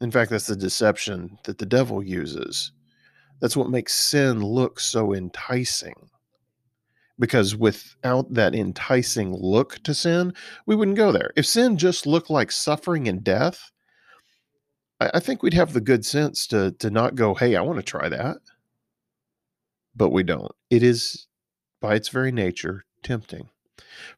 In 0.00 0.10
fact, 0.10 0.30
that's 0.30 0.46
the 0.46 0.56
deception 0.56 1.38
that 1.44 1.58
the 1.58 1.66
devil 1.66 2.02
uses. 2.02 2.72
That's 3.40 3.56
what 3.56 3.70
makes 3.70 3.94
sin 3.94 4.40
look 4.42 4.80
so 4.80 5.14
enticing. 5.14 5.94
Because 7.18 7.56
without 7.56 8.32
that 8.34 8.54
enticing 8.54 9.34
look 9.34 9.82
to 9.82 9.92
sin, 9.92 10.32
we 10.66 10.76
wouldn't 10.76 10.96
go 10.96 11.10
there. 11.10 11.32
If 11.36 11.46
sin 11.46 11.76
just 11.76 12.06
looked 12.06 12.30
like 12.30 12.52
suffering 12.52 13.08
and 13.08 13.24
death, 13.24 13.72
I, 15.00 15.10
I 15.14 15.20
think 15.20 15.42
we'd 15.42 15.54
have 15.54 15.72
the 15.72 15.80
good 15.80 16.04
sense 16.04 16.46
to, 16.48 16.72
to 16.78 16.90
not 16.90 17.16
go, 17.16 17.34
hey, 17.34 17.56
I 17.56 17.60
want 17.62 17.78
to 17.78 17.82
try 17.82 18.08
that. 18.08 18.36
But 19.96 20.10
we 20.10 20.22
don't. 20.22 20.52
It 20.70 20.84
is, 20.84 21.26
by 21.80 21.96
its 21.96 22.08
very 22.08 22.30
nature, 22.30 22.84
tempting. 23.02 23.48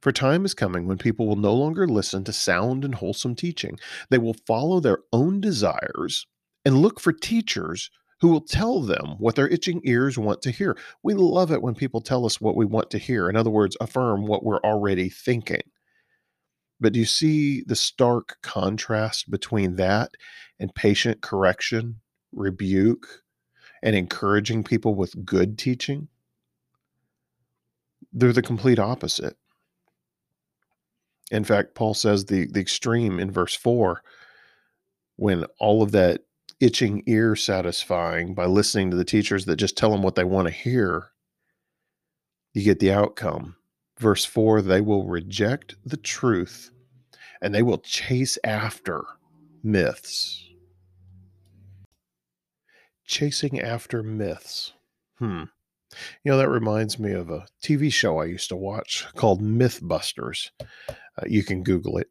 For 0.00 0.12
time 0.12 0.44
is 0.44 0.54
coming 0.54 0.86
when 0.86 0.98
people 0.98 1.26
will 1.26 1.36
no 1.36 1.54
longer 1.54 1.86
listen 1.86 2.24
to 2.24 2.32
sound 2.32 2.84
and 2.84 2.94
wholesome 2.94 3.34
teaching. 3.34 3.78
They 4.08 4.18
will 4.18 4.36
follow 4.46 4.80
their 4.80 4.98
own 5.12 5.40
desires 5.40 6.26
and 6.64 6.78
look 6.78 7.00
for 7.00 7.12
teachers 7.12 7.90
who 8.20 8.28
will 8.28 8.40
tell 8.40 8.80
them 8.80 9.16
what 9.18 9.34
their 9.34 9.48
itching 9.48 9.80
ears 9.84 10.18
want 10.18 10.42
to 10.42 10.50
hear. 10.50 10.76
We 11.02 11.14
love 11.14 11.50
it 11.50 11.62
when 11.62 11.74
people 11.74 12.00
tell 12.00 12.26
us 12.26 12.40
what 12.40 12.56
we 12.56 12.66
want 12.66 12.90
to 12.90 12.98
hear. 12.98 13.28
In 13.28 13.36
other 13.36 13.50
words, 13.50 13.76
affirm 13.80 14.26
what 14.26 14.44
we're 14.44 14.60
already 14.60 15.08
thinking. 15.08 15.62
But 16.78 16.94
do 16.94 16.98
you 16.98 17.06
see 17.06 17.62
the 17.62 17.76
stark 17.76 18.38
contrast 18.42 19.30
between 19.30 19.76
that 19.76 20.12
and 20.58 20.74
patient 20.74 21.20
correction, 21.20 22.00
rebuke, 22.32 23.22
and 23.82 23.96
encouraging 23.96 24.64
people 24.64 24.94
with 24.94 25.24
good 25.24 25.58
teaching? 25.58 26.08
They're 28.12 28.32
the 28.32 28.42
complete 28.42 28.78
opposite. 28.78 29.36
In 31.30 31.44
fact, 31.44 31.74
Paul 31.74 31.94
says 31.94 32.24
the, 32.24 32.46
the 32.46 32.60
extreme 32.60 33.18
in 33.20 33.30
verse 33.30 33.54
4 33.54 34.02
when 35.16 35.44
all 35.58 35.82
of 35.82 35.92
that 35.92 36.22
itching 36.60 37.02
ear 37.06 37.36
satisfying 37.36 38.34
by 38.34 38.46
listening 38.46 38.90
to 38.90 38.96
the 38.96 39.04
teachers 39.04 39.44
that 39.44 39.56
just 39.56 39.76
tell 39.76 39.90
them 39.90 40.02
what 40.02 40.14
they 40.14 40.24
want 40.24 40.48
to 40.48 40.54
hear, 40.54 41.08
you 42.54 42.62
get 42.62 42.80
the 42.80 42.92
outcome. 42.92 43.56
Verse 43.98 44.24
4 44.24 44.62
they 44.62 44.80
will 44.80 45.04
reject 45.04 45.76
the 45.84 45.96
truth 45.96 46.70
and 47.42 47.54
they 47.54 47.62
will 47.62 47.78
chase 47.78 48.38
after 48.44 49.04
myths. 49.62 50.48
Chasing 53.04 53.60
after 53.60 54.02
myths. 54.02 54.72
Hmm. 55.18 55.44
You 56.24 56.32
know, 56.32 56.38
that 56.38 56.48
reminds 56.48 56.98
me 56.98 57.12
of 57.12 57.30
a 57.30 57.46
TV 57.62 57.92
show 57.92 58.18
I 58.18 58.26
used 58.26 58.48
to 58.50 58.56
watch 58.56 59.06
called 59.16 59.42
Mythbusters. 59.42 60.50
Uh, 61.20 61.24
you 61.26 61.42
can 61.42 61.62
Google 61.62 61.98
it. 61.98 62.08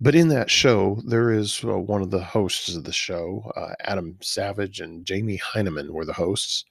But 0.00 0.14
in 0.14 0.28
that 0.28 0.50
show, 0.50 1.00
there 1.06 1.30
is 1.30 1.62
uh, 1.64 1.78
one 1.78 2.00
of 2.02 2.10
the 2.10 2.24
hosts 2.24 2.74
of 2.74 2.84
the 2.84 2.92
show, 2.92 3.52
uh, 3.56 3.74
Adam 3.80 4.16
Savage 4.22 4.80
and 4.80 5.04
Jamie 5.04 5.38
Hyneman 5.38 5.90
were 5.90 6.06
the 6.06 6.14
hosts. 6.14 6.64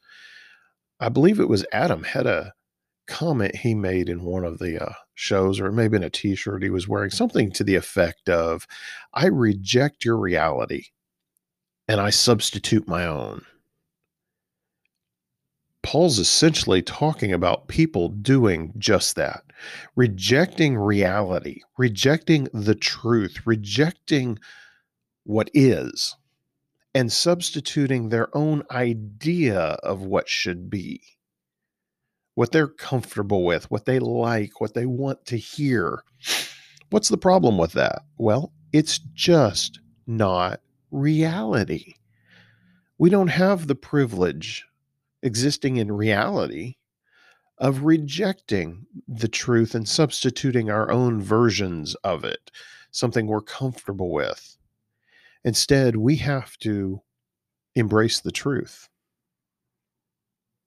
I 0.99 1.09
believe 1.09 1.39
it 1.39 1.47
was 1.47 1.65
Adam 1.71 2.03
had 2.03 2.25
a 2.25 2.53
comment 3.07 3.55
he 3.55 3.75
made 3.75 4.09
in 4.09 4.23
one 4.23 4.43
of 4.43 4.59
the 4.59 4.83
uh, 4.83 4.93
shows, 5.13 5.59
or 5.59 5.67
it 5.67 5.73
may 5.73 5.83
have 5.83 5.91
been 5.91 6.03
a 6.03 6.09
t 6.09 6.35
shirt 6.35 6.63
he 6.63 6.69
was 6.69 6.87
wearing, 6.87 7.11
something 7.11 7.51
to 7.51 7.63
the 7.63 7.75
effect 7.75 8.29
of, 8.29 8.67
I 9.13 9.27
reject 9.27 10.05
your 10.05 10.17
reality 10.17 10.85
and 11.87 11.99
I 11.99 12.11
substitute 12.11 12.87
my 12.87 13.05
own. 13.05 13.45
Paul's 15.81 16.19
essentially 16.19 16.81
talking 16.81 17.31
about 17.31 17.67
people 17.67 18.09
doing 18.09 18.73
just 18.77 19.15
that, 19.15 19.43
rejecting 19.95 20.77
reality, 20.77 21.61
rejecting 21.77 22.47
the 22.53 22.75
truth, 22.75 23.45
rejecting 23.45 24.37
what 25.23 25.49
is, 25.53 26.15
and 26.93 27.11
substituting 27.11 28.09
their 28.09 28.35
own 28.35 28.63
idea 28.71 29.59
of 29.83 30.01
what 30.01 30.27
should 30.27 30.69
be, 30.69 31.01
what 32.35 32.51
they're 32.51 32.67
comfortable 32.67 33.45
with, 33.45 33.69
what 33.71 33.85
they 33.85 33.99
like, 33.99 34.59
what 34.59 34.73
they 34.73 34.85
want 34.85 35.25
to 35.27 35.37
hear. 35.37 36.03
What's 36.89 37.09
the 37.09 37.17
problem 37.17 37.57
with 37.57 37.73
that? 37.73 38.01
Well, 38.17 38.51
it's 38.73 38.99
just 39.13 39.79
not 40.07 40.59
reality. 40.91 41.93
We 42.97 43.09
don't 43.09 43.27
have 43.27 43.67
the 43.67 43.75
privilege 43.75 44.65
existing 45.21 45.77
in 45.77 45.91
reality 45.91 46.75
of 47.57 47.83
rejecting 47.83 48.85
the 49.07 49.27
truth 49.27 49.75
and 49.75 49.87
substituting 49.87 50.69
our 50.69 50.89
own 50.91 51.21
versions 51.21 51.95
of 52.03 52.23
it, 52.23 52.51
something 52.91 53.27
we're 53.27 53.41
comfortable 53.41 54.11
with. 54.11 54.57
Instead, 55.43 55.95
we 55.95 56.15
have 56.17 56.57
to 56.59 57.01
embrace 57.75 58.19
the 58.19 58.31
truth 58.31 58.89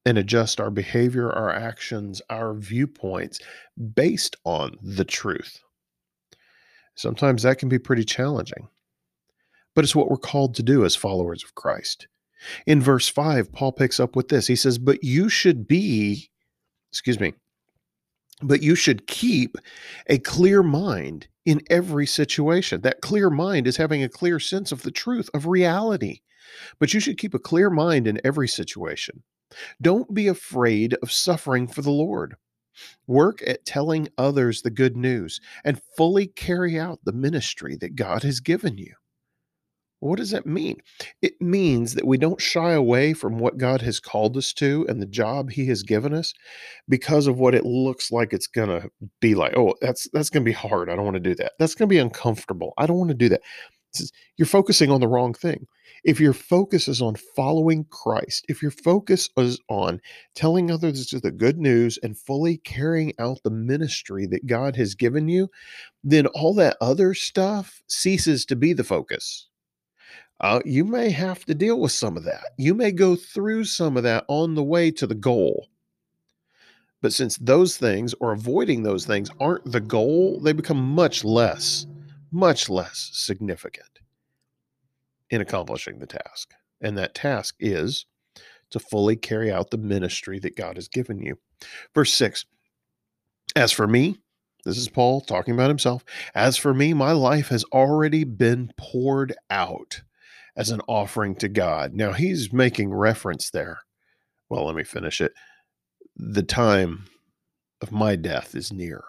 and 0.05 0.19
adjust 0.19 0.61
our 0.61 0.71
behavior, 0.71 1.31
our 1.31 1.51
actions, 1.51 2.21
our 2.29 2.55
viewpoints 2.55 3.39
based 3.95 4.37
on 4.45 4.77
the 4.83 5.05
truth. 5.05 5.61
Sometimes 6.95 7.43
that 7.43 7.59
can 7.59 7.69
be 7.69 7.79
pretty 7.79 8.05
challenging, 8.05 8.69
but 9.75 9.85
it's 9.85 9.95
what 9.95 10.11
we're 10.11 10.17
called 10.17 10.55
to 10.57 10.63
do 10.63 10.85
as 10.85 10.95
followers 10.95 11.43
of 11.45 11.55
Christ. 11.55 12.07
In 12.67 12.81
verse 12.81 13.09
5, 13.09 13.53
Paul 13.53 13.73
picks 13.73 14.01
up 14.01 14.17
with 14.17 14.29
this. 14.29 14.47
He 14.47 14.57
says, 14.57 14.79
But 14.79 15.03
you 15.05 15.29
should 15.29 15.67
be, 15.67 16.31
excuse 16.91 17.21
me, 17.21 17.35
but 18.43 18.63
you 18.63 18.75
should 18.75 19.07
keep 19.07 19.57
a 20.09 20.19
clear 20.19 20.63
mind 20.63 21.29
in 21.45 21.61
every 21.71 22.07
situation. 22.07 22.81
That 22.81 23.01
clear 23.01 23.31
mind 23.31 23.67
is 23.67 23.77
having 23.77 24.03
a 24.03 24.09
clear 24.09 24.41
sense 24.41 24.73
of 24.73 24.83
the 24.83 24.91
truth, 24.91 25.29
of 25.35 25.47
reality. 25.47 26.21
But 26.79 26.93
you 26.93 27.01
should 27.01 27.19
keep 27.19 27.35
a 27.35 27.39
clear 27.39 27.71
mind 27.71 28.07
in 28.07 28.21
every 28.25 28.49
situation. 28.49 29.23
Don't 29.81 30.13
be 30.13 30.29
afraid 30.29 30.95
of 31.03 31.13
suffering 31.13 31.67
for 31.67 31.83
the 31.83 31.91
Lord. 31.91 32.35
Work 33.07 33.43
at 33.47 33.67
telling 33.67 34.09
others 34.17 34.63
the 34.63 34.71
good 34.71 34.97
news 34.97 35.41
and 35.65 35.83
fully 35.97 36.27
carry 36.27 36.79
out 36.79 37.01
the 37.05 37.13
ministry 37.13 37.77
that 37.77 37.97
God 37.97 38.23
has 38.23 38.41
given 38.41 38.79
you. 38.79 38.95
What 40.03 40.19
does 40.19 40.33
that 40.33 40.47
mean? 40.47 40.79
It 41.23 41.41
means 41.41 41.95
that 41.95 42.05
we 42.05 42.19
don't 42.19 42.41
shy 42.41 42.73
away 42.73 43.13
from 43.13 43.39
what 43.39 43.57
God 43.57 43.83
has 43.83 44.01
called 44.01 44.37
us 44.37 44.53
to 44.55 44.85
and 44.89 45.01
the 45.01 45.07
job 45.07 45.53
he 45.53 45.67
has 45.69 45.85
given 45.85 46.13
us 46.13 46.35
because 46.89 47.29
of 47.29 47.39
what 47.39 47.55
it 47.55 47.65
looks 47.65 48.11
like 48.11 48.33
it's 48.33 48.49
going 48.49 48.69
to 48.69 48.91
be 49.21 49.37
like. 49.37 49.57
Oh, 49.57 49.77
that's 49.81 50.09
that's 50.13 50.29
going 50.29 50.43
to 50.45 50.49
be 50.49 50.53
hard. 50.53 50.91
I 50.91 50.97
don't 50.97 51.05
want 51.05 51.15
to 51.15 51.21
do 51.21 51.37
that. 51.37 51.53
That's 51.61 51.77
going 51.77 51.89
to 51.89 51.95
be 51.95 52.01
uncomfortable. 52.01 52.73
I 52.79 52.87
don't 52.87 52.99
want 52.99 53.11
to 53.11 53.15
do 53.15 53.29
that. 53.29 53.43
You're 54.37 54.47
focusing 54.47 54.91
on 54.91 55.01
the 55.01 55.07
wrong 55.07 55.35
thing. 55.35 55.69
If 56.03 56.19
your 56.19 56.33
focus 56.33 56.89
is 56.89 57.01
on 57.01 57.15
following 57.37 57.87
Christ, 57.89 58.45
if 58.49 58.61
your 58.61 58.73
focus 58.73 59.31
is 59.37 59.61
on 59.69 60.01
telling 60.35 60.73
others 60.73 61.11
the 61.11 61.31
good 61.31 61.59
news 61.59 61.97
and 62.03 62.19
fully 62.19 62.57
carrying 62.57 63.13
out 63.21 63.39
the 63.45 63.51
ministry 63.51 64.27
that 64.33 64.49
God 64.49 64.75
has 64.75 64.97
given 64.97 65.29
you, 65.29 65.49
then 66.03 66.27
all 66.27 66.55
that 66.55 66.77
other 66.81 67.15
stuff 67.15 67.81
ceases 67.87 68.45
to 68.47 68.57
be 68.57 68.73
the 68.73 68.83
focus 68.83 69.47
uh, 70.43 70.61
you 70.65 70.85
may 70.85 71.11
have 71.11 71.45
to 71.45 71.55
deal 71.55 71.79
with 71.79 71.93
some 71.93 72.17
of 72.17 72.25
that. 72.25 72.45
You 72.59 72.75
may 72.75 72.91
go 72.91 73.15
through 73.15 73.65
some 73.65 73.97
of 73.97 74.03
that 74.03 74.25
on 74.29 74.55
the 74.55 74.63
way 74.63 74.91
to 74.91 75.07
the 75.07 75.15
goal. 75.15 75.69
But 77.01 77.13
since 77.13 77.37
those 77.39 77.77
things 77.77 78.15
or 78.21 78.33
avoiding 78.33 78.83
those 78.83 79.07
things 79.07 79.31
aren't 79.41 79.71
the 79.71 79.81
goal, 79.81 80.41
they 80.41 80.53
become 80.53 80.83
much 80.83 81.25
less, 81.25 81.87
much 82.31 82.69
less 82.69 83.11
significant 83.13 84.01
in 85.31 85.41
accomplishing 85.41 85.99
the 85.99 86.07
task. 86.07 86.53
And 86.81 86.99
that 86.99 87.15
task 87.15 87.55
is 87.61 88.07
to 88.71 88.81
fully 88.81 89.17
carry 89.17 89.53
out 89.53 89.71
the 89.71 89.79
ministry 89.79 90.39
that 90.41 90.57
God 90.57 90.77
has 90.77 90.89
given 90.89 91.21
you. 91.21 91.39
Verse 91.95 92.13
6 92.15 92.47
As 93.55 93.71
for 93.71 93.87
me, 93.87 94.19
this 94.65 94.79
is 94.79 94.89
Paul 94.89 95.21
talking 95.21 95.55
about 95.55 95.71
himself. 95.71 96.05
As 96.35 96.57
for 96.57 96.75
me, 96.75 96.95
my 96.95 97.13
life 97.13 97.49
has 97.49 97.65
already 97.73 98.25
been 98.25 98.73
poured 98.77 99.35
out 99.51 100.03
as 100.57 100.71
an 100.71 100.81
offering 100.89 101.35
to 101.37 101.49
God. 101.49 101.95
Now 101.95 102.13
he's 102.13 102.53
making 102.53 102.93
reference 102.93 103.51
there. 103.51 103.81
Well, 104.49 104.67
let 104.67 104.75
me 104.75 104.85
finish 104.85 105.21
it. 105.21 105.33
The 106.17 106.43
time 106.43 107.07
of 107.81 107.93
my 107.93 108.17
death 108.17 108.55
is 108.55 108.73
near. 108.73 109.03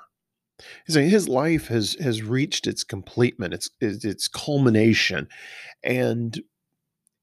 He's 0.85 0.93
saying 0.93 1.09
his 1.09 1.27
life 1.27 1.67
has 1.67 1.95
has 1.95 2.21
reached 2.21 2.67
its 2.67 2.83
completement, 2.83 3.53
its 3.53 3.69
its 3.81 4.27
culmination, 4.27 5.27
and 5.83 6.41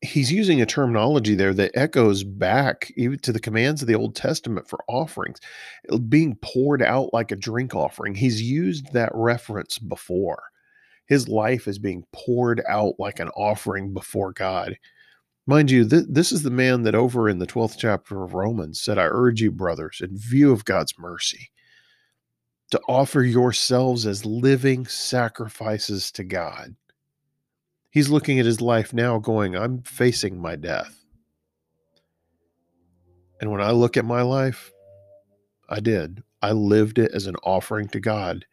he's 0.02 0.32
using 0.32 0.60
a 0.60 0.66
terminology 0.66 1.34
there 1.34 1.54
that 1.54 1.70
echoes 1.74 2.24
back 2.24 2.92
even 2.96 3.18
to 3.20 3.32
the 3.32 3.40
commands 3.40 3.82
of 3.82 3.88
the 3.88 3.94
Old 3.94 4.16
Testament 4.16 4.68
for 4.68 4.80
offerings, 4.88 5.38
being 6.08 6.36
poured 6.42 6.82
out 6.82 7.12
like 7.12 7.30
a 7.30 7.36
drink 7.36 7.74
offering. 7.74 8.14
He's 8.14 8.42
used 8.42 8.92
that 8.92 9.12
reference 9.14 9.78
before 9.78 10.49
his 11.10 11.28
life 11.28 11.66
is 11.66 11.80
being 11.80 12.06
poured 12.12 12.62
out 12.68 12.94
like 13.00 13.18
an 13.18 13.30
offering 13.30 13.92
before 13.92 14.32
God. 14.32 14.78
Mind 15.44 15.68
you, 15.68 15.86
th- 15.86 16.04
this 16.08 16.30
is 16.30 16.44
the 16.44 16.50
man 16.52 16.84
that 16.84 16.94
over 16.94 17.28
in 17.28 17.40
the 17.40 17.48
12th 17.48 17.76
chapter 17.76 18.22
of 18.22 18.32
Romans 18.32 18.80
said, 18.80 18.96
I 18.96 19.06
urge 19.06 19.40
you, 19.42 19.50
brothers, 19.50 20.00
in 20.00 20.16
view 20.16 20.52
of 20.52 20.64
God's 20.64 20.96
mercy, 21.00 21.50
to 22.70 22.80
offer 22.88 23.22
yourselves 23.22 24.06
as 24.06 24.24
living 24.24 24.86
sacrifices 24.86 26.12
to 26.12 26.22
God. 26.22 26.76
He's 27.90 28.08
looking 28.08 28.38
at 28.38 28.46
his 28.46 28.60
life 28.60 28.92
now, 28.92 29.18
going, 29.18 29.56
I'm 29.56 29.82
facing 29.82 30.40
my 30.40 30.54
death. 30.54 31.04
And 33.40 33.50
when 33.50 33.60
I 33.60 33.72
look 33.72 33.96
at 33.96 34.04
my 34.04 34.22
life, 34.22 34.70
I 35.68 35.80
did. 35.80 36.22
I 36.40 36.52
lived 36.52 37.00
it 37.00 37.10
as 37.12 37.26
an 37.26 37.34
offering 37.42 37.88
to 37.88 37.98
God, 37.98 38.46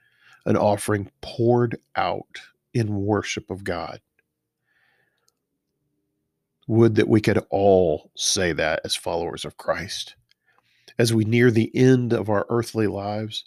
an 0.47 0.57
offering 0.57 1.11
poured 1.21 1.77
out 1.95 2.39
in 2.73 3.05
worship 3.05 3.51
of 3.51 3.63
God. 3.63 3.99
Would 6.67 6.95
that 6.95 7.07
we 7.07 7.21
could 7.21 7.45
all 7.49 8.11
say 8.15 8.53
that 8.53 8.81
as 8.83 8.95
followers 8.95 9.45
of 9.45 9.57
Christ. 9.57 10.15
As 10.97 11.13
we 11.13 11.25
near 11.25 11.51
the 11.51 11.69
end 11.75 12.13
of 12.13 12.29
our 12.29 12.45
earthly 12.49 12.87
lives, 12.87 13.45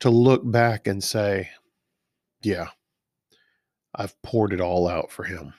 to 0.00 0.10
look 0.10 0.42
back 0.44 0.86
and 0.86 1.02
say, 1.02 1.50
yeah, 2.42 2.68
I've 3.94 4.20
poured 4.22 4.52
it 4.52 4.60
all 4.60 4.88
out 4.88 5.10
for 5.10 5.24
him. 5.24 5.54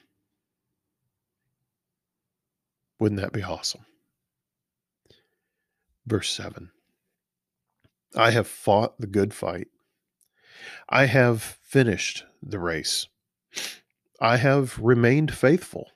Wouldn't 2.99 3.21
that 3.21 3.33
be 3.33 3.43
awesome? 3.43 3.85
Verse 6.05 6.31
7 6.31 6.69
I 8.15 8.31
have 8.31 8.47
fought 8.47 8.99
the 8.99 9.07
good 9.07 9.33
fight. 9.33 9.69
I 10.89 11.05
have 11.05 11.41
finished 11.41 12.25
the 12.41 12.59
race. 12.59 13.07
I 14.19 14.37
have 14.37 14.77
remained 14.79 15.33
faithful. 15.33 15.91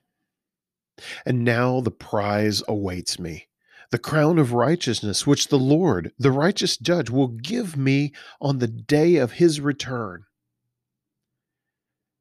And 1.25 1.43
now 1.43 1.81
the 1.81 1.91
prize 1.91 2.63
awaits 2.67 3.19
me 3.19 3.47
the 3.91 3.99
crown 3.99 4.39
of 4.39 4.51
righteousness, 4.51 5.27
which 5.27 5.47
the 5.47 5.59
Lord, 5.59 6.11
the 6.17 6.31
righteous 6.31 6.77
judge, 6.77 7.09
will 7.09 7.27
give 7.27 7.77
me 7.77 8.11
on 8.41 8.59
the 8.59 8.67
day 8.67 9.17
of 9.17 9.33
his 9.33 9.61
return. 9.61 10.25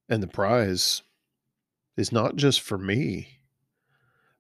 And 0.09 0.23
the 0.23 0.29
prize 0.29 1.03
is 1.97 2.13
not 2.13 2.37
just 2.37 2.61
for 2.61 2.79
me, 2.79 3.41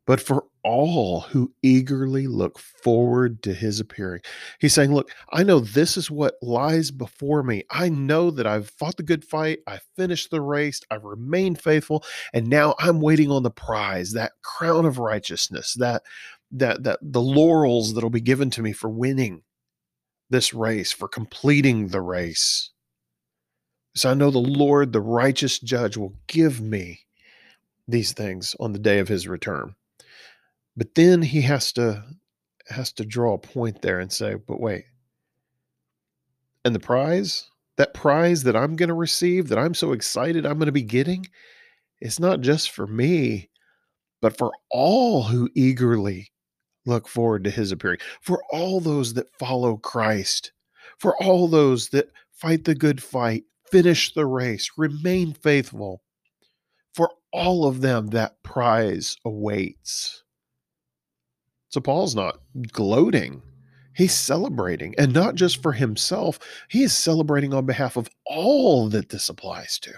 but 0.06 0.20
for 0.20 0.43
all 0.64 1.21
who 1.21 1.52
eagerly 1.62 2.26
look 2.26 2.59
forward 2.59 3.42
to 3.42 3.54
his 3.54 3.80
appearing. 3.80 4.23
He's 4.61 4.73
saying, 4.75 4.92
Look, 4.92 5.11
I 5.33 5.42
know 5.42 5.61
this 5.61 5.97
is 5.97 6.11
what 6.11 6.35
lies 6.42 6.90
before 6.90 7.42
me. 7.42 7.64
I 7.71 7.90
know 7.90 8.30
that 8.30 8.47
I've 8.47 8.71
fought 8.71 8.97
the 8.97 9.02
good 9.02 9.25
fight, 9.25 9.59
I 9.66 9.78
finished 9.97 10.30
the 10.30 10.40
race, 10.40 10.80
I've 10.90 11.04
remained 11.04 11.61
faithful, 11.61 12.04
and 12.33 12.49
now 12.49 12.75
I'm 12.78 13.00
waiting 13.00 13.30
on 13.30 13.42
the 13.42 13.50
prize, 13.50 14.12
that 14.12 14.33
crown 14.42 14.87
of 14.87 14.99
righteousness, 14.99 15.75
that 15.75 16.02
that 16.52 16.83
that 16.85 16.99
the 17.02 17.21
laurels 17.21 17.94
that'll 17.94 18.11
be 18.11 18.21
given 18.21 18.50
to 18.50 18.62
me 18.62 18.73
for 18.73 18.88
winning 18.88 19.42
this 20.30 20.54
race, 20.54 20.92
for 20.92 21.09
completing 21.09 21.88
the 21.88 22.00
race. 22.00 22.71
So 23.94 24.11
I 24.11 24.14
know 24.14 24.30
the 24.30 24.38
Lord, 24.38 24.92
the 24.92 25.00
righteous 25.00 25.59
judge, 25.59 25.97
will 25.97 26.14
give 26.26 26.61
me 26.61 27.00
these 27.87 28.12
things 28.12 28.56
on 28.59 28.73
the 28.73 28.78
day 28.78 28.99
of 28.99 29.09
his 29.09 29.28
return. 29.28 29.76
But 30.76 30.95
then 30.95 31.23
he 31.23 31.43
has 31.43 31.73
to 31.73 32.04
has 32.69 32.93
to 32.93 33.04
draw 33.04 33.35
a 33.35 33.38
point 33.38 33.83
there 33.83 34.00
and 34.00 34.11
say, 34.11 34.35
but 34.35 34.61
wait. 34.61 34.85
And 36.64 36.75
the 36.75 36.81
prize, 36.81 37.50
that 37.76 37.93
prize 37.93 38.43
that 38.45 38.57
I'm 38.57 38.76
going 38.76 38.88
to 38.88 38.95
receive, 38.95 39.49
that 39.49 39.59
I'm 39.59 39.75
so 39.75 39.93
excited 39.93 40.47
I'm 40.47 40.59
going 40.59 40.66
to 40.66 40.73
be 40.73 40.83
getting, 40.83 41.26
it's 42.00 42.19
not 42.19 42.40
just 42.40 42.71
for 42.71 42.87
me, 42.87 43.50
but 44.23 44.37
for 44.38 44.50
all 44.71 45.25
who 45.25 45.50
eagerly 45.54 46.33
look 46.87 47.07
forward 47.07 47.45
to 47.45 47.50
his 47.50 47.71
appearing, 47.71 47.99
for 48.23 48.43
all 48.50 48.81
those 48.81 49.14
that 49.14 49.28
follow 49.38 49.76
Christ, 49.76 50.52
for 50.99 51.14
all 51.23 51.49
those 51.49 51.90
that 51.90 52.09
fight 52.33 52.64
the 52.64 52.75
good 52.75 53.02
fight, 53.02 53.45
finish 53.71 54.13
the 54.15 54.26
race, 54.26 54.71
remain 54.78 55.34
faithful. 55.34 56.02
For 56.95 57.10
all 57.32 57.67
of 57.67 57.80
them, 57.80 58.08
that 58.08 58.43
prize 58.43 59.17
awaits. 59.25 60.24
So 61.75 61.80
Paul's 61.80 62.15
not 62.15 62.39
gloating. 62.71 63.43
He's 63.97 64.15
celebrating, 64.15 64.95
and 64.97 65.13
not 65.13 65.34
just 65.34 65.60
for 65.60 65.73
himself, 65.73 66.39
he 66.69 66.84
is 66.84 66.97
celebrating 66.97 67.52
on 67.52 67.67
behalf 67.67 67.97
of 67.97 68.08
all 68.25 68.89
that 68.91 69.08
this 69.08 69.28
applies 69.28 69.80
to. 69.80 69.93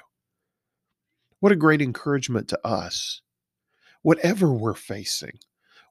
What 1.41 1.53
a 1.53 1.57
great 1.57 1.83
encouragement 1.83 2.49
to 2.49 2.67
us. 2.67 3.21
Whatever 4.01 4.55
we're 4.55 4.73
facing, 4.73 5.39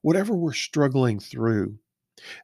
whatever 0.02 0.36
we're 0.36 0.54
struggling 0.54 1.20
through, 1.20 1.78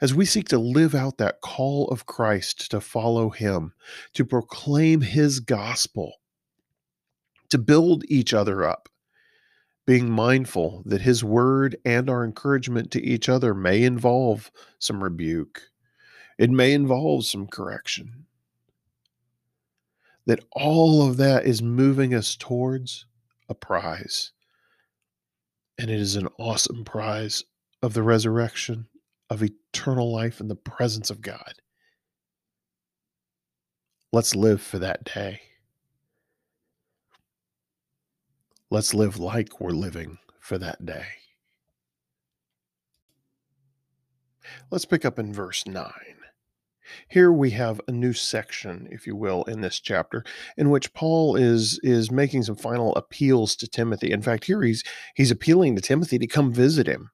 as 0.02 0.14
we 0.14 0.24
seek 0.24 0.48
to 0.50 0.60
live 0.60 0.94
out 0.94 1.18
that 1.18 1.42
call 1.42 1.88
of 1.88 2.06
Christ 2.06 2.70
to 2.70 2.80
follow 2.80 3.32
him, 3.32 3.74
to 4.14 4.24
proclaim 4.24 5.02
his 5.02 5.40
gospel, 5.40 6.18
to 7.50 7.58
build 7.58 8.04
each 8.08 8.36
other 8.36 8.64
up, 8.64 8.88
being 9.86 10.10
mindful 10.10 10.84
that 10.86 11.02
his 11.02 11.24
word 11.24 11.76
and 11.86 12.10
our 12.10 12.24
encouragement 12.24 12.92
to 12.92 13.02
each 13.02 13.30
other 13.30 13.54
may 13.54 13.84
involve 13.84 14.52
some 14.80 15.04
rebuke, 15.04 15.62
it 16.38 16.50
may 16.50 16.74
involve 16.74 17.26
some 17.26 17.48
correction. 17.48 18.26
That 20.28 20.44
all 20.52 21.08
of 21.08 21.18
that 21.18 21.46
is 21.46 21.62
moving 21.62 22.14
us 22.14 22.36
towards 22.36 23.06
a 23.50 23.56
prize. 23.56 24.32
And 25.78 25.90
it 25.90 26.00
is 26.00 26.16
an 26.16 26.28
awesome 26.38 26.86
prize 26.86 27.44
of 27.82 27.94
the 27.94 28.04
resurrection, 28.04 28.88
of 29.30 29.42
eternal 29.42 30.12
life 30.12 30.40
in 30.40 30.48
the 30.48 30.56
presence 30.56 31.10
of 31.10 31.22
God. 31.22 31.54
Let's 34.14 34.36
live 34.36 34.62
for 34.62 34.78
that 34.80 35.04
day. 35.06 35.42
Let's 38.72 38.94
live 38.94 39.20
like 39.20 39.60
we're 39.60 39.72
living 39.72 40.18
for 40.40 40.58
that 40.58 40.86
day. 40.86 41.04
Let's 44.72 44.86
pick 44.86 45.04
up 45.04 45.20
in 45.20 45.34
verse 45.34 45.68
9. 45.68 45.92
Here 47.10 47.34
we 47.34 47.52
have 47.52 47.82
a 47.86 47.92
new 47.92 48.14
section, 48.14 48.88
if 48.90 49.06
you 49.06 49.14
will, 49.14 49.44
in 49.44 49.60
this 49.60 49.82
chapter, 49.82 50.24
in 50.56 50.70
which 50.70 50.94
Paul 50.94 51.36
is 51.36 51.82
is 51.84 52.12
making 52.12 52.44
some 52.44 52.56
final 52.56 52.96
appeals 52.96 53.58
to 53.58 53.68
Timothy. 53.68 54.10
In 54.10 54.22
fact, 54.22 54.46
here 54.46 54.64
he's 54.64 54.86
he's 55.16 55.32
appealing 55.32 55.76
to 55.76 55.82
Timothy 55.82 56.18
to 56.20 56.28
come 56.28 56.54
visit 56.54 56.88
him. 56.88 57.12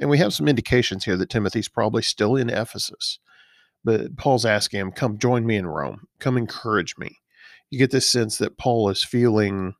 And 0.00 0.10
we 0.10 0.18
have 0.18 0.34
some 0.34 0.48
indications 0.48 1.04
here 1.04 1.16
that 1.18 1.30
Timothy's 1.30 1.68
probably 1.68 2.02
still 2.02 2.34
in 2.34 2.50
Ephesus. 2.50 3.20
But 3.84 4.16
Paul's 4.16 4.44
asking 4.44 4.80
him, 4.80 4.90
come 4.90 5.18
join 5.18 5.46
me 5.46 5.54
in 5.54 5.68
Rome. 5.68 6.08
Come 6.18 6.36
encourage 6.36 6.98
me. 6.98 7.18
You 7.70 7.78
get 7.78 7.92
this 7.92 8.10
sense 8.10 8.38
that 8.38 8.58
Paul 8.58 8.88
is 8.88 9.04
feeling 9.04 9.74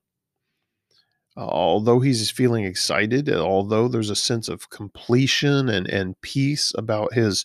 Uh, 1.36 1.40
although 1.40 2.00
he's 2.00 2.30
feeling 2.30 2.64
excited, 2.64 3.28
uh, 3.28 3.40
although 3.40 3.88
there's 3.88 4.10
a 4.10 4.16
sense 4.16 4.48
of 4.48 4.70
completion 4.70 5.68
and, 5.68 5.86
and 5.88 6.20
peace 6.20 6.72
about 6.76 7.14
his 7.14 7.44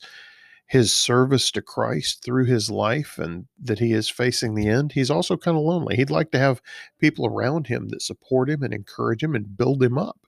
his 0.67 0.91
service 0.91 1.52
to 1.52 1.62
Christ 1.62 2.24
through 2.24 2.45
his 2.45 2.71
life 2.71 3.19
and 3.19 3.45
that 3.62 3.78
he 3.78 3.93
is 3.93 4.10
facing 4.10 4.56
the 4.56 4.67
end, 4.67 4.93
he's 4.93 5.12
also 5.12 5.38
kind 5.38 5.56
of 5.56 5.63
lonely. 5.63 5.95
He'd 5.95 6.10
like 6.10 6.32
to 6.32 6.39
have 6.39 6.60
people 7.00 7.28
around 7.28 7.67
him 7.67 7.89
that 7.89 8.02
support 8.02 8.50
him 8.50 8.63
and 8.63 8.74
encourage 8.74 9.24
him 9.24 9.36
and 9.36 9.56
build 9.56 9.84
him 9.84 9.98
up 9.98 10.26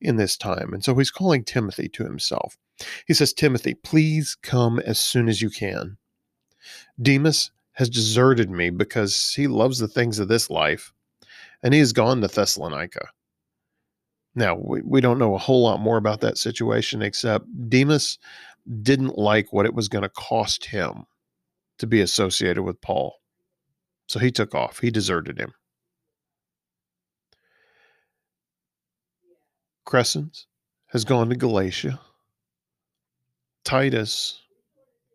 in 0.00 0.16
this 0.16 0.36
time. 0.36 0.72
And 0.72 0.84
so 0.84 0.96
he's 0.96 1.12
calling 1.12 1.44
Timothy 1.44 1.88
to 1.90 2.02
himself. 2.02 2.56
He 3.06 3.14
says, 3.14 3.32
Timothy, 3.32 3.74
please 3.74 4.36
come 4.42 4.80
as 4.80 4.98
soon 4.98 5.28
as 5.28 5.40
you 5.40 5.50
can. 5.50 5.98
Demas 7.00 7.52
has 7.74 7.88
deserted 7.88 8.50
me 8.50 8.70
because 8.70 9.34
he 9.34 9.46
loves 9.46 9.78
the 9.78 9.88
things 9.88 10.18
of 10.18 10.28
this 10.28 10.50
life 10.50 10.92
and 11.66 11.74
he 11.74 11.80
has 11.80 11.92
gone 11.92 12.20
to 12.20 12.28
Thessalonica. 12.28 13.08
Now, 14.36 14.54
we, 14.54 14.82
we 14.82 15.00
don't 15.00 15.18
know 15.18 15.34
a 15.34 15.38
whole 15.38 15.64
lot 15.64 15.80
more 15.80 15.96
about 15.96 16.20
that 16.20 16.38
situation, 16.38 17.02
except 17.02 17.44
Demas 17.68 18.20
didn't 18.82 19.18
like 19.18 19.52
what 19.52 19.66
it 19.66 19.74
was 19.74 19.88
going 19.88 20.02
to 20.02 20.08
cost 20.10 20.66
him 20.66 21.06
to 21.80 21.88
be 21.88 22.00
associated 22.00 22.62
with 22.62 22.80
Paul. 22.82 23.16
So 24.06 24.20
he 24.20 24.30
took 24.30 24.54
off, 24.54 24.78
he 24.78 24.92
deserted 24.92 25.40
him. 25.40 25.54
Crescens 29.88 30.44
has 30.90 31.04
gone 31.04 31.30
to 31.30 31.34
Galatia. 31.34 31.98
Titus 33.64 34.40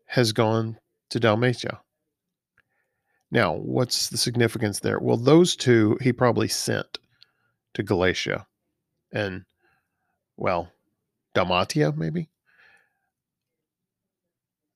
has 0.08 0.34
gone 0.34 0.78
to 1.12 1.20
Dalmatia. 1.22 1.80
Now, 3.32 3.54
what's 3.54 4.10
the 4.10 4.18
significance 4.18 4.80
there? 4.80 5.00
Well, 5.00 5.18
those 5.18 5.56
two 5.56 5.98
he 6.02 6.12
probably 6.12 6.50
sent 6.50 7.00
to 7.74 7.84
Galatia 7.84 8.46
and, 9.14 9.46
well, 10.36 10.72
Dalmatia, 11.34 11.94
maybe. 11.96 12.30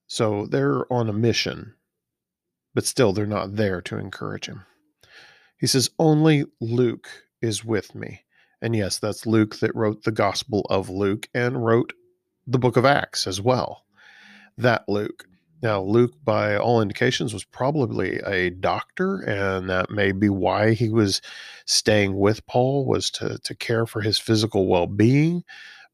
So 0.07 0.45
they're 0.45 0.91
on 0.91 1.09
a 1.09 1.13
mission, 1.13 1.73
but 2.73 2.85
still 2.85 3.11
they're 3.11 3.25
not 3.25 3.55
there 3.55 3.81
to 3.81 3.97
encourage 3.97 4.45
him. 4.45 4.65
He 5.57 5.67
says, 5.67 5.89
Only 5.99 6.45
Luke 6.61 7.09
is 7.41 7.65
with 7.65 7.95
me. 7.95 8.21
And 8.61 8.75
yes, 8.75 8.99
that's 8.99 9.25
Luke 9.25 9.57
that 9.57 9.75
wrote 9.75 10.03
the 10.03 10.11
Gospel 10.11 10.65
of 10.69 10.89
Luke 10.89 11.27
and 11.33 11.65
wrote 11.65 11.93
the 12.47 12.59
book 12.59 12.77
of 12.77 12.85
Acts 12.85 13.27
as 13.27 13.41
well. 13.41 13.83
That 14.57 14.87
Luke. 14.87 15.25
Now, 15.63 15.81
Luke, 15.81 16.13
by 16.23 16.57
all 16.57 16.81
indications, 16.81 17.33
was 17.33 17.43
probably 17.43 18.17
a 18.25 18.49
doctor, 18.49 19.21
and 19.21 19.69
that 19.69 19.89
may 19.89 20.11
be 20.11 20.29
why 20.29 20.73
he 20.73 20.89
was 20.89 21.21
staying 21.65 22.17
with 22.17 22.45
Paul 22.45 22.85
was 22.85 23.09
to 23.11 23.39
to 23.39 23.55
care 23.55 23.85
for 23.85 24.01
his 24.01 24.19
physical 24.19 24.67
well-being, 24.67 25.43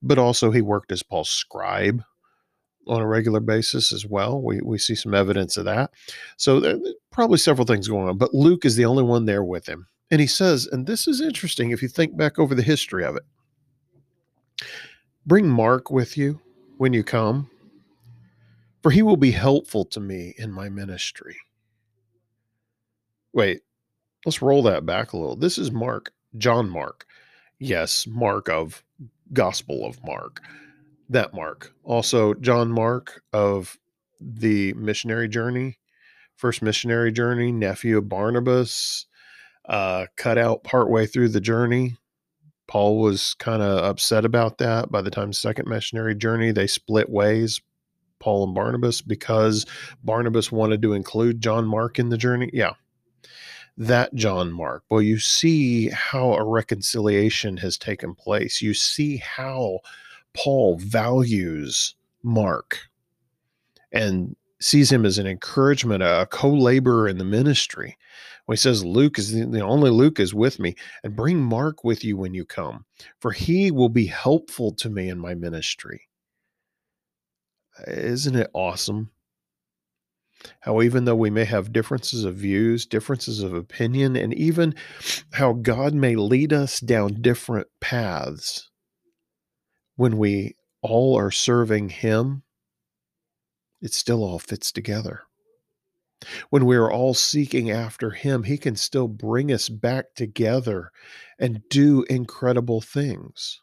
but 0.02 0.17
also 0.17 0.52
he 0.52 0.62
worked 0.62 0.91
as 0.91 1.04
Paul's 1.04 1.30
scribe 1.30 2.04
on 2.88 3.02
a 3.02 3.08
regular 3.08 3.39
basis 3.39 3.93
as 3.93 4.06
well. 4.06 4.41
We 4.41 4.60
we 4.62 4.78
see 4.78 4.95
some 4.95 5.13
evidence 5.13 5.56
of 5.58 5.65
that. 5.65 5.91
So 6.38 6.82
probably 7.12 7.38
several 7.38 7.67
things 7.67 7.88
going 7.88 8.10
on, 8.10 8.17
but 8.17 8.34
Luke 8.34 8.65
is 8.65 8.76
the 8.76 8.86
only 8.86 9.04
one 9.04 9.26
there 9.26 9.43
with 9.43 9.67
him. 9.67 9.88
And 10.10 10.19
he 10.19 10.28
says, 10.28 10.67
and 10.67 10.88
this 10.88 11.08
is 11.08 11.21
interesting 11.21 11.71
if 11.71 11.82
you 11.82 11.88
think 11.88 12.17
back 12.17 12.39
over 12.39 12.56
the 12.56 12.63
history 12.63 13.06
of 13.06 13.15
it. 13.15 13.24
Bring 15.26 15.47
Mark 15.47 15.91
with 15.91 16.17
you 16.17 16.41
when 16.78 16.93
you 16.93 17.04
come 17.04 17.51
for 18.82 18.91
he 18.91 19.02
will 19.02 19.17
be 19.17 19.32
helpful 19.32 19.86
to 19.86 20.00
me 20.00 20.34
in 20.38 20.52
my 20.52 20.70
ministry. 20.70 21.38
Wait, 23.34 23.62
let's 24.26 24.41
roll 24.41 24.63
that 24.63 24.86
back 24.86 25.13
a 25.13 25.17
little. 25.17 25.36
This 25.36 25.58
is 25.58 25.72
Mark, 25.72 26.12
John 26.38 26.70
Mark. 26.70 27.06
Yes, 27.60 28.06
Mark 28.08 28.50
of 28.50 28.84
Gospel 29.34 29.86
of 29.86 30.04
Mark. 30.04 30.41
That 31.10 31.34
Mark. 31.34 31.74
Also, 31.84 32.34
John 32.34 32.72
Mark 32.72 33.22
of 33.34 33.78
the 34.20 34.74
missionary 34.74 35.28
journey, 35.28 35.78
first 36.36 36.62
missionary 36.62 37.12
journey, 37.12 37.52
nephew 37.52 37.98
of 37.98 38.10
Barnabas, 38.10 39.06
uh, 39.67 40.08
cut 40.17 40.38
out 40.38 40.63
partway 40.63 41.06
through 41.06 41.30
the 41.30 41.41
journey. 41.41 41.98
Paul 42.67 43.00
was 43.00 43.34
kind 43.36 43.62
of 43.62 43.84
upset 43.84 44.26
about 44.26 44.58
that. 44.60 44.91
By 44.91 45.02
the 45.02 45.12
time 45.12 45.34
second 45.34 45.67
missionary 45.67 46.15
journey, 46.15 46.52
they 46.52 46.67
split 46.67 47.10
ways. 47.10 47.60
Paul 48.22 48.46
and 48.46 48.56
Barnabas 48.56 49.02
because 49.02 49.66
Barnabas 50.04 50.52
wanted 50.52 50.82
to 50.84 50.94
include 50.94 51.42
John 51.42 51.66
Mark 51.66 52.00
in 52.00 52.10
the 52.10 52.18
journey. 52.18 52.50
Yeah. 52.54 52.74
That 53.78 54.14
John 54.14 54.52
Mark. 54.54 54.84
Well, 54.90 55.02
you 55.02 55.20
see 55.20 55.90
how 55.90 56.34
a 56.34 56.46
reconciliation 56.46 57.58
has 57.58 57.78
taken 57.78 58.16
place. 58.16 58.62
You 58.62 58.74
see 58.74 59.18
how 59.18 59.80
Paul 60.34 60.78
values 60.78 61.96
Mark 62.24 62.80
and 63.92 64.36
sees 64.60 64.92
him 64.92 65.06
as 65.06 65.18
an 65.18 65.28
encouragement, 65.28 66.04
a 66.04 66.28
co 66.32 66.50
laborer 66.50 67.08
in 67.08 67.18
the 67.18 67.26
ministry. 67.26 67.98
He 68.50 68.58
says, 68.58 68.84
Luke 68.84 69.18
is 69.18 69.32
the, 69.32 69.46
the 69.46 69.62
only 69.62 69.90
Luke 69.90 70.20
is 70.20 70.34
with 70.34 70.60
me, 70.60 70.76
and 71.04 71.16
bring 71.16 71.40
Mark 71.40 71.84
with 71.84 72.04
you 72.04 72.18
when 72.18 72.34
you 72.34 72.44
come, 72.44 72.86
for 73.20 73.32
he 73.32 73.72
will 73.72 73.90
be 73.90 74.06
helpful 74.06 74.74
to 74.74 74.90
me 74.90 75.10
in 75.10 75.18
my 75.18 75.34
ministry. 75.34 76.10
Isn't 77.88 78.36
it 78.36 78.50
awesome? 78.54 79.12
How, 80.62 80.82
even 80.82 81.06
though 81.06 81.16
we 81.16 81.30
may 81.30 81.46
have 81.46 81.74
differences 81.74 82.26
of 82.26 82.36
views, 82.36 82.86
differences 82.86 83.42
of 83.42 83.54
opinion, 83.54 84.16
and 84.16 84.34
even 84.34 84.76
how 85.34 85.54
God 85.54 85.94
may 85.94 86.16
lead 86.16 86.52
us 86.52 86.80
down 86.80 87.22
different 87.22 87.68
paths, 87.80 88.70
when 89.96 90.18
we 90.18 90.56
all 90.82 91.16
are 91.18 91.32
serving 91.32 91.90
Him, 91.90 92.44
it 93.82 93.94
still 93.94 94.24
all 94.24 94.40
fits 94.40 94.72
together. 94.72 95.24
When 96.50 96.66
we 96.66 96.76
are 96.76 96.92
all 96.92 97.14
seeking 97.14 97.72
after 97.72 98.12
Him, 98.12 98.44
He 98.44 98.58
can 98.58 98.76
still 98.76 99.08
bring 99.08 99.52
us 99.52 99.70
back 99.70 100.14
together 100.16 100.92
and 101.40 101.62
do 101.70 102.04
incredible 102.10 102.82
things. 102.82 103.60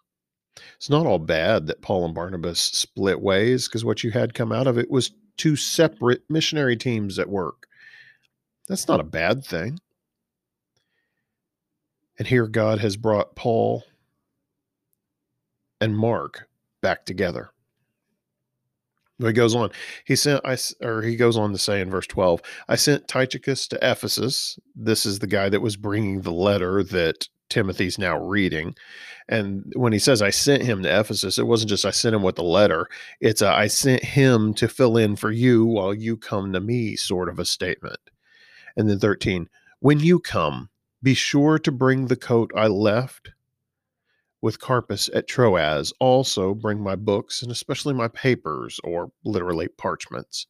It's 0.76 0.90
not 0.90 1.06
all 1.06 1.18
bad 1.18 1.66
that 1.66 1.82
Paul 1.82 2.04
and 2.04 2.14
Barnabas 2.14 2.60
split 2.60 3.20
ways 3.20 3.68
because 3.68 3.84
what 3.84 4.02
you 4.04 4.10
had 4.10 4.34
come 4.34 4.52
out 4.52 4.66
of 4.66 4.78
it 4.78 4.90
was 4.90 5.12
two 5.36 5.56
separate 5.56 6.22
missionary 6.28 6.76
teams 6.76 7.18
at 7.18 7.28
work. 7.28 7.66
That's 8.68 8.88
not 8.88 9.00
a 9.00 9.04
bad 9.04 9.44
thing. 9.44 9.78
And 12.18 12.26
here 12.26 12.46
God 12.48 12.80
has 12.80 12.96
brought 12.96 13.36
Paul 13.36 13.84
and 15.80 15.96
Mark 15.96 16.48
back 16.80 17.06
together. 17.06 17.50
He 19.18 19.32
goes 19.32 19.54
on. 19.54 19.70
He 20.04 20.14
sent 20.14 20.40
I 20.44 20.56
or 20.80 21.02
he 21.02 21.16
goes 21.16 21.36
on 21.36 21.50
to 21.52 21.58
say 21.58 21.80
in 21.80 21.90
verse 21.90 22.06
12, 22.06 22.40
I 22.68 22.76
sent 22.76 23.08
Tychicus 23.08 23.66
to 23.68 23.78
Ephesus. 23.82 24.58
This 24.76 25.04
is 25.04 25.18
the 25.18 25.26
guy 25.26 25.48
that 25.48 25.62
was 25.62 25.76
bringing 25.76 26.20
the 26.20 26.32
letter 26.32 26.84
that 26.84 27.28
Timothy's 27.48 27.98
now 27.98 28.18
reading. 28.18 28.74
And 29.28 29.72
when 29.76 29.92
he 29.92 29.98
says 29.98 30.22
I 30.22 30.30
sent 30.30 30.62
him 30.62 30.82
to 30.82 31.00
Ephesus, 31.00 31.38
it 31.38 31.46
wasn't 31.46 31.70
just 31.70 31.84
I 31.84 31.90
sent 31.90 32.14
him 32.14 32.22
with 32.22 32.36
the 32.36 32.42
letter. 32.42 32.88
It's 33.20 33.42
a, 33.42 33.48
I 33.48 33.66
sent 33.66 34.02
him 34.02 34.54
to 34.54 34.68
fill 34.68 34.96
in 34.96 35.16
for 35.16 35.30
you 35.30 35.64
while 35.64 35.92
you 35.92 36.16
come 36.16 36.52
to 36.52 36.60
me 36.60 36.96
sort 36.96 37.28
of 37.28 37.38
a 37.38 37.44
statement. 37.44 38.00
And 38.76 38.88
then 38.88 38.98
13, 38.98 39.48
when 39.80 40.00
you 40.00 40.18
come, 40.18 40.70
be 41.02 41.14
sure 41.14 41.58
to 41.58 41.72
bring 41.72 42.06
the 42.06 42.16
coat 42.16 42.50
I 42.56 42.66
left 42.68 43.30
with 44.40 44.60
Carpus 44.60 45.10
at 45.14 45.26
Troas. 45.26 45.92
Also 46.00 46.54
bring 46.54 46.80
my 46.80 46.96
books 46.96 47.42
and 47.42 47.50
especially 47.50 47.94
my 47.94 48.08
papers 48.08 48.80
or 48.84 49.10
literally 49.24 49.68
parchments. 49.68 50.46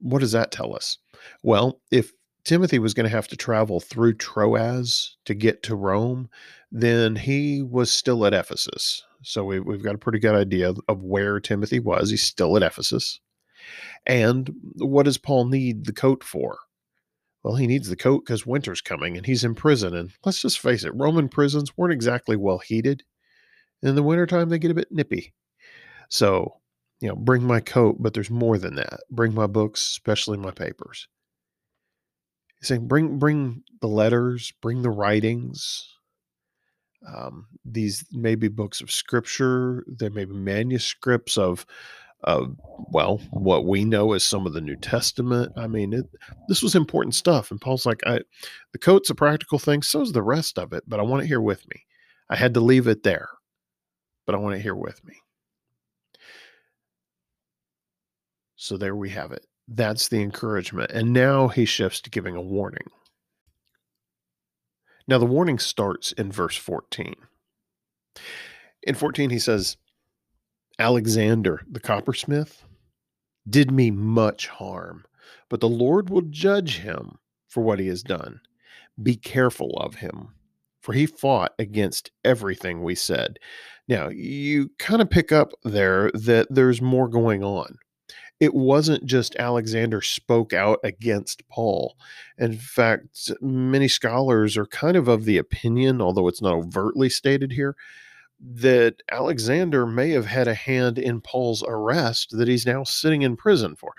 What 0.00 0.20
does 0.20 0.32
that 0.32 0.50
tell 0.50 0.74
us? 0.74 0.98
Well, 1.42 1.80
if 1.90 2.12
Timothy 2.44 2.78
was 2.78 2.94
going 2.94 3.04
to 3.04 3.16
have 3.16 3.28
to 3.28 3.36
travel 3.36 3.78
through 3.78 4.14
Troas 4.14 5.16
to 5.26 5.34
get 5.34 5.62
to 5.64 5.76
Rome, 5.76 6.28
then 6.72 7.14
he 7.14 7.62
was 7.62 7.90
still 7.90 8.26
at 8.26 8.34
Ephesus. 8.34 9.02
So 9.22 9.44
we, 9.44 9.60
we've 9.60 9.82
got 9.82 9.94
a 9.94 9.98
pretty 9.98 10.18
good 10.18 10.34
idea 10.34 10.74
of 10.88 11.02
where 11.02 11.38
Timothy 11.38 11.78
was. 11.78 12.10
He's 12.10 12.24
still 12.24 12.56
at 12.56 12.62
Ephesus. 12.62 13.20
And 14.06 14.52
what 14.76 15.04
does 15.04 15.18
Paul 15.18 15.46
need 15.46 15.86
the 15.86 15.92
coat 15.92 16.24
for? 16.24 16.58
Well, 17.44 17.54
he 17.54 17.66
needs 17.66 17.88
the 17.88 17.96
coat 17.96 18.24
because 18.24 18.46
winter's 18.46 18.80
coming 18.80 19.16
and 19.16 19.26
he's 19.26 19.44
in 19.44 19.54
prison. 19.54 19.94
And 19.94 20.10
let's 20.24 20.42
just 20.42 20.60
face 20.60 20.84
it, 20.84 20.94
Roman 20.94 21.28
prisons 21.28 21.76
weren't 21.76 21.92
exactly 21.92 22.36
well 22.36 22.58
heated. 22.58 23.04
In 23.82 23.94
the 23.94 24.02
wintertime, 24.02 24.48
they 24.48 24.58
get 24.58 24.70
a 24.70 24.74
bit 24.74 24.90
nippy. 24.90 25.32
So, 26.08 26.60
you 27.00 27.08
know, 27.08 27.16
bring 27.16 27.42
my 27.42 27.60
coat, 27.60 27.96
but 28.00 28.14
there's 28.14 28.30
more 28.30 28.58
than 28.58 28.76
that. 28.76 29.00
Bring 29.10 29.34
my 29.34 29.46
books, 29.46 29.80
especially 29.82 30.38
my 30.38 30.52
papers. 30.52 31.08
He's 32.62 32.68
saying, 32.68 32.86
bring 32.86 33.18
bring 33.18 33.64
the 33.80 33.88
letters, 33.88 34.52
bring 34.62 34.82
the 34.82 34.90
writings. 34.90 35.84
Um, 37.04 37.48
these 37.64 38.04
may 38.12 38.36
be 38.36 38.46
books 38.46 38.80
of 38.80 38.88
scripture. 38.88 39.84
There 39.88 40.10
may 40.10 40.24
be 40.24 40.34
manuscripts 40.34 41.36
of, 41.36 41.66
of 42.22 42.56
well, 42.92 43.18
what 43.30 43.66
we 43.66 43.84
know 43.84 44.12
as 44.12 44.22
some 44.22 44.46
of 44.46 44.52
the 44.52 44.60
New 44.60 44.76
Testament. 44.76 45.52
I 45.56 45.66
mean, 45.66 45.92
it, 45.92 46.06
this 46.46 46.62
was 46.62 46.76
important 46.76 47.16
stuff. 47.16 47.50
And 47.50 47.60
Paul's 47.60 47.84
like, 47.84 48.00
I, 48.06 48.20
the 48.70 48.78
coat's 48.78 49.10
a 49.10 49.14
practical 49.16 49.58
thing. 49.58 49.82
So 49.82 50.02
is 50.02 50.12
the 50.12 50.22
rest 50.22 50.56
of 50.56 50.72
it, 50.72 50.84
but 50.86 51.00
I 51.00 51.02
want 51.02 51.24
it 51.24 51.26
here 51.26 51.40
with 51.40 51.68
me. 51.68 51.82
I 52.30 52.36
had 52.36 52.54
to 52.54 52.60
leave 52.60 52.86
it 52.86 53.02
there, 53.02 53.28
but 54.24 54.36
I 54.36 54.38
want 54.38 54.54
it 54.54 54.62
here 54.62 54.76
with 54.76 55.04
me. 55.04 55.14
So 58.54 58.76
there 58.76 58.94
we 58.94 59.10
have 59.10 59.32
it. 59.32 59.44
That's 59.68 60.08
the 60.08 60.20
encouragement. 60.22 60.90
And 60.90 61.12
now 61.12 61.48
he 61.48 61.64
shifts 61.64 62.00
to 62.02 62.10
giving 62.10 62.36
a 62.36 62.42
warning. 62.42 62.88
Now, 65.08 65.18
the 65.18 65.26
warning 65.26 65.58
starts 65.58 66.12
in 66.12 66.30
verse 66.30 66.56
14. 66.56 67.14
In 68.82 68.94
14, 68.94 69.30
he 69.30 69.38
says, 69.38 69.76
Alexander, 70.78 71.62
the 71.70 71.80
coppersmith, 71.80 72.64
did 73.48 73.70
me 73.70 73.90
much 73.90 74.46
harm, 74.46 75.04
but 75.48 75.60
the 75.60 75.68
Lord 75.68 76.08
will 76.08 76.22
judge 76.22 76.78
him 76.78 77.18
for 77.48 77.62
what 77.62 77.78
he 77.80 77.88
has 77.88 78.02
done. 78.02 78.40
Be 79.02 79.16
careful 79.16 79.76
of 79.78 79.96
him, 79.96 80.34
for 80.80 80.92
he 80.92 81.06
fought 81.06 81.52
against 81.58 82.10
everything 82.24 82.82
we 82.82 82.94
said. 82.94 83.38
Now, 83.88 84.08
you 84.08 84.70
kind 84.78 85.02
of 85.02 85.10
pick 85.10 85.32
up 85.32 85.52
there 85.64 86.10
that 86.14 86.46
there's 86.50 86.80
more 86.80 87.08
going 87.08 87.42
on 87.42 87.78
it 88.42 88.54
wasn't 88.54 89.06
just 89.06 89.36
Alexander 89.36 90.02
spoke 90.02 90.52
out 90.52 90.80
against 90.82 91.48
Paul. 91.48 91.96
In 92.38 92.58
fact, 92.58 93.30
many 93.40 93.86
scholars 93.86 94.56
are 94.56 94.66
kind 94.66 94.96
of 94.96 95.06
of 95.06 95.26
the 95.26 95.38
opinion, 95.38 96.00
although 96.02 96.26
it's 96.26 96.42
not 96.42 96.56
overtly 96.56 97.08
stated 97.08 97.52
here, 97.52 97.76
that 98.40 98.96
Alexander 99.12 99.86
may 99.86 100.10
have 100.10 100.26
had 100.26 100.48
a 100.48 100.54
hand 100.54 100.98
in 100.98 101.20
Paul's 101.20 101.62
arrest 101.68 102.36
that 102.36 102.48
he's 102.48 102.66
now 102.66 102.82
sitting 102.82 103.22
in 103.22 103.36
prison 103.36 103.76
for. 103.76 103.94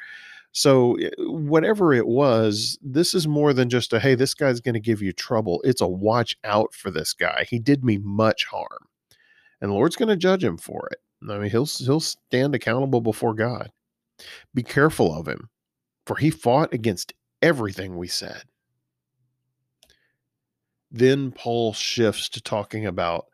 So, 0.52 0.96
eh, 0.96 1.10
whatever 1.20 1.94
it 1.94 2.06
was, 2.06 2.78
this 2.82 3.14
is 3.14 3.26
more 3.26 3.54
than 3.54 3.70
just 3.70 3.94
a 3.94 4.00
hey, 4.02 4.14
this 4.14 4.34
guy's 4.34 4.60
going 4.60 4.74
to 4.74 4.82
give 4.82 5.02
you 5.02 5.14
trouble. 5.14 5.62
It's 5.64 5.80
a 5.80 5.88
watch 5.88 6.36
out 6.44 6.74
for 6.74 6.92
this 6.92 7.14
guy. 7.14 7.46
He 7.50 7.60
did 7.60 7.86
me 7.86 7.98
much 7.98 8.44
harm. 8.44 8.90
And 9.62 9.72
the 9.72 9.76
Lord's 9.76 9.96
going 9.96 10.10
to 10.10 10.18
judge 10.18 10.44
him 10.44 10.58
for 10.58 10.90
it. 10.92 11.00
I 11.32 11.38
mean, 11.38 11.50
he'll 11.50 11.66
he'll 11.66 12.02
stand 12.02 12.56
accountable 12.56 13.00
before 13.00 13.34
God. 13.34 13.72
Be 14.54 14.64
careful 14.64 15.18
of 15.18 15.28
him, 15.28 15.50
for 16.06 16.18
he 16.18 16.30
fought 16.30 16.74
against 16.74 17.14
everything 17.42 17.98
we 17.98 18.08
said. 18.08 18.44
Then 20.92 21.32
Paul 21.32 21.74
shifts 21.74 22.30
to 22.30 22.42
talking 22.42 22.86
about 22.86 23.26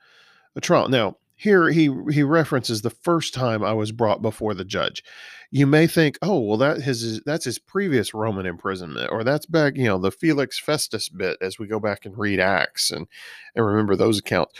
a 0.56 0.62
trial. 0.62 0.88
Now, 0.88 1.18
here 1.36 1.70
he 1.70 1.90
he 2.12 2.24
references 2.24 2.82
the 2.82 2.90
first 2.90 3.34
time 3.34 3.64
I 3.64 3.74
was 3.74 3.94
brought 3.94 4.22
before 4.22 4.54
the 4.54 4.66
judge. 4.66 5.04
You 5.52 5.66
may 5.66 5.88
think, 5.88 6.18
oh, 6.22 6.40
well, 6.40 6.58
that 6.58 6.82
his 6.82 7.22
that's 7.22 7.46
his 7.46 7.60
previous 7.60 8.14
Roman 8.14 8.46
imprisonment, 8.46 9.10
or 9.12 9.24
that's 9.24 9.46
back, 9.46 9.78
you 9.78 9.86
know, 9.86 9.98
the 9.98 10.12
Felix 10.12 10.60
Festus 10.60 11.10
bit 11.10 11.38
as 11.42 11.58
we 11.58 11.66
go 11.66 11.80
back 11.80 12.06
and 12.06 12.18
read 12.18 12.40
Acts 12.40 12.92
and 12.92 13.08
and 13.56 13.66
remember 13.66 13.96
those 13.96 14.20
accounts. 14.20 14.54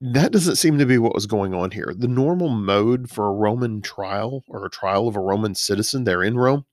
That 0.00 0.32
doesn't 0.32 0.56
seem 0.56 0.78
to 0.78 0.86
be 0.86 0.96
what 0.96 1.14
was 1.14 1.26
going 1.26 1.52
on 1.52 1.72
here. 1.72 1.92
The 1.96 2.08
normal 2.08 2.48
mode 2.48 3.10
for 3.10 3.26
a 3.26 3.32
Roman 3.32 3.82
trial 3.82 4.44
or 4.48 4.64
a 4.64 4.70
trial 4.70 5.06
of 5.06 5.16
a 5.16 5.20
Roman 5.20 5.54
citizen 5.54 6.04
there 6.04 6.22
in 6.22 6.38
Rome 6.38 6.64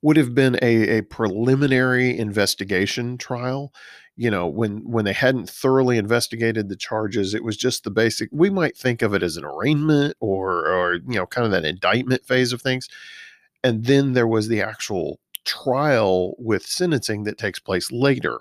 would 0.00 0.16
have 0.16 0.34
been 0.34 0.58
a, 0.62 0.98
a 0.98 1.02
preliminary 1.02 2.16
investigation 2.16 3.18
trial. 3.18 3.72
You 4.14 4.30
know 4.30 4.46
when 4.46 4.88
when 4.88 5.06
they 5.06 5.14
hadn't 5.14 5.48
thoroughly 5.48 5.96
investigated 5.96 6.68
the 6.68 6.76
charges 6.76 7.32
it 7.32 7.42
was 7.42 7.56
just 7.56 7.82
the 7.82 7.90
basic 7.90 8.28
we 8.30 8.50
might 8.50 8.76
think 8.76 9.00
of 9.00 9.14
it 9.14 9.22
as 9.22 9.38
an 9.38 9.44
arraignment 9.44 10.16
or 10.20 10.66
or 10.66 10.94
you 10.96 11.14
know 11.14 11.26
kind 11.26 11.46
of 11.46 11.50
that 11.52 11.64
indictment 11.64 12.24
phase 12.26 12.52
of 12.52 12.62
things. 12.62 12.88
And 13.64 13.84
then 13.86 14.12
there 14.12 14.26
was 14.26 14.48
the 14.48 14.60
actual 14.60 15.18
trial 15.44 16.34
with 16.38 16.64
sentencing 16.66 17.24
that 17.24 17.38
takes 17.38 17.58
place 17.58 17.90
later. 17.90 18.38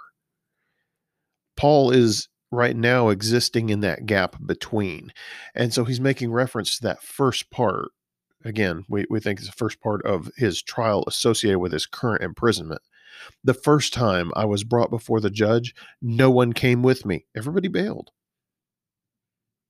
Paul 1.55 1.91
is 1.91 2.27
right 2.51 2.75
now 2.75 3.09
existing 3.09 3.69
in 3.69 3.79
that 3.79 4.05
gap 4.05 4.35
between 4.45 5.11
and 5.55 5.73
so 5.73 5.85
he's 5.85 6.01
making 6.01 6.31
reference 6.31 6.77
to 6.77 6.83
that 6.83 7.01
first 7.01 7.49
part 7.49 7.89
again 8.43 8.83
we, 8.89 9.05
we 9.09 9.19
think 9.19 9.39
it's 9.39 9.47
the 9.47 9.55
first 9.55 9.79
part 9.81 10.05
of 10.05 10.29
his 10.37 10.61
trial 10.61 11.03
associated 11.07 11.59
with 11.59 11.71
his 11.71 11.85
current 11.85 12.23
imprisonment 12.23 12.81
the 13.43 13.53
first 13.53 13.93
time 13.93 14.31
I 14.35 14.45
was 14.45 14.63
brought 14.63 14.89
before 14.89 15.19
the 15.19 15.29
judge, 15.29 15.75
no 16.01 16.29
one 16.29 16.53
came 16.53 16.83
with 16.83 17.05
me. 17.05 17.25
Everybody 17.35 17.67
bailed. 17.67 18.11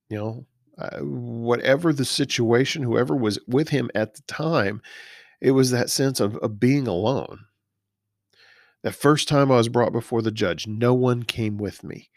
You 0.10 0.18
know, 0.18 0.46
uh, 0.78 1.00
whatever 1.00 1.94
the 1.94 2.06
situation, 2.06 2.84
whoever 2.84 3.16
was 3.16 3.40
with 3.48 3.70
him 3.70 3.90
at 3.96 4.16
the 4.16 4.22
time, 4.24 4.82
it 5.40 5.52
was 5.52 5.72
that 5.72 5.90
sense 5.90 6.20
of, 6.20 6.36
of 6.38 6.60
being 6.60 6.88
alone. 6.88 7.46
The 8.84 8.92
first 8.92 9.28
time 9.28 9.52
I 9.52 9.58
was 9.58 9.70
brought 9.70 9.94
before 9.94 10.22
the 10.22 10.32
judge, 10.32 10.68
no 10.68 10.94
one 10.94 11.24
came 11.24 11.58
with 11.58 11.84
me. 11.84 12.10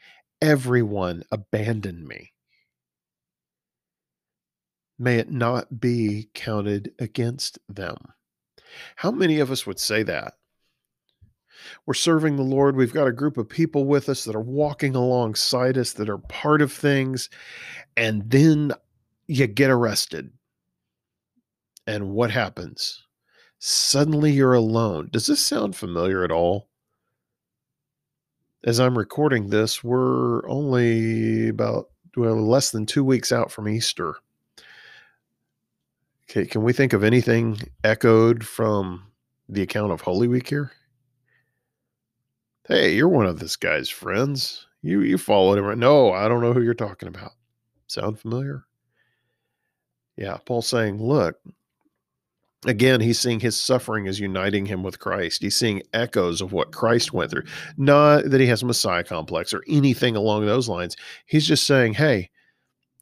Everyone 0.44 1.24
abandoned 1.32 2.06
me. 2.06 2.34
May 4.98 5.16
it 5.16 5.30
not 5.30 5.80
be 5.80 6.28
counted 6.34 6.92
against 6.98 7.58
them. 7.66 7.96
How 8.96 9.10
many 9.10 9.40
of 9.40 9.50
us 9.50 9.66
would 9.66 9.80
say 9.80 10.02
that? 10.02 10.34
We're 11.86 11.94
serving 11.94 12.36
the 12.36 12.42
Lord. 12.42 12.76
We've 12.76 12.92
got 12.92 13.06
a 13.06 13.12
group 13.12 13.38
of 13.38 13.48
people 13.48 13.86
with 13.86 14.10
us 14.10 14.24
that 14.24 14.36
are 14.36 14.40
walking 14.40 14.94
alongside 14.94 15.78
us, 15.78 15.94
that 15.94 16.10
are 16.10 16.18
part 16.18 16.60
of 16.60 16.70
things. 16.70 17.30
And 17.96 18.30
then 18.30 18.72
you 19.26 19.46
get 19.46 19.70
arrested. 19.70 20.30
And 21.86 22.10
what 22.10 22.30
happens? 22.30 23.02
Suddenly 23.60 24.32
you're 24.32 24.52
alone. 24.52 25.08
Does 25.10 25.26
this 25.26 25.40
sound 25.40 25.74
familiar 25.74 26.22
at 26.22 26.30
all? 26.30 26.68
As 28.64 28.80
I'm 28.80 28.96
recording 28.96 29.50
this, 29.50 29.84
we're 29.84 30.48
only 30.48 31.48
about 31.48 31.90
well, 32.16 32.36
less 32.36 32.70
than 32.70 32.86
two 32.86 33.04
weeks 33.04 33.30
out 33.30 33.52
from 33.52 33.68
Easter. 33.68 34.14
Okay, 36.30 36.46
can 36.46 36.62
we 36.62 36.72
think 36.72 36.94
of 36.94 37.04
anything 37.04 37.58
echoed 37.82 38.42
from 38.42 39.04
the 39.50 39.60
account 39.60 39.92
of 39.92 40.00
Holy 40.00 40.28
Week 40.28 40.48
here? 40.48 40.72
Hey, 42.66 42.94
you're 42.94 43.08
one 43.08 43.26
of 43.26 43.38
this 43.38 43.56
guy's 43.56 43.90
friends. 43.90 44.66
You 44.80 45.02
you 45.02 45.18
followed 45.18 45.58
him. 45.58 45.78
No, 45.78 46.12
I 46.12 46.26
don't 46.26 46.40
know 46.40 46.54
who 46.54 46.62
you're 46.62 46.72
talking 46.72 47.08
about. 47.08 47.32
Sound 47.86 48.18
familiar? 48.18 48.64
Yeah, 50.16 50.38
Paul's 50.46 50.68
saying, 50.68 51.02
look, 51.02 51.38
again, 52.64 53.00
he's 53.00 53.18
seeing 53.18 53.40
his 53.40 53.56
suffering 53.56 54.08
as 54.08 54.20
uniting 54.20 54.66
him 54.66 54.82
with 54.82 54.98
Christ. 54.98 55.42
He's 55.42 55.56
seeing 55.56 55.82
echoes 55.92 56.40
of 56.40 56.52
what 56.52 56.72
Christ 56.72 57.12
went 57.12 57.30
through. 57.30 57.44
Not 57.76 58.30
that 58.30 58.40
he 58.40 58.46
has 58.46 58.62
a 58.62 58.66
Messiah 58.66 59.04
complex 59.04 59.52
or 59.52 59.62
anything 59.68 60.16
along 60.16 60.46
those 60.46 60.68
lines. 60.68 60.96
He's 61.26 61.46
just 61.46 61.66
saying, 61.66 61.94
hey, 61.94 62.30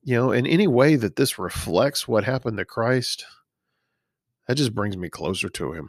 you 0.02 0.16
know, 0.16 0.32
in 0.32 0.46
any 0.46 0.66
way 0.66 0.96
that 0.96 1.16
this 1.16 1.38
reflects 1.38 2.08
what 2.08 2.24
happened 2.24 2.58
to 2.58 2.64
Christ, 2.64 3.24
that 4.48 4.56
just 4.56 4.74
brings 4.74 4.96
me 4.96 5.08
closer 5.08 5.48
to 5.48 5.72
him. 5.72 5.88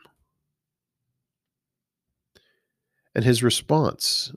And 3.16 3.24
his 3.24 3.44
response 3.44 4.32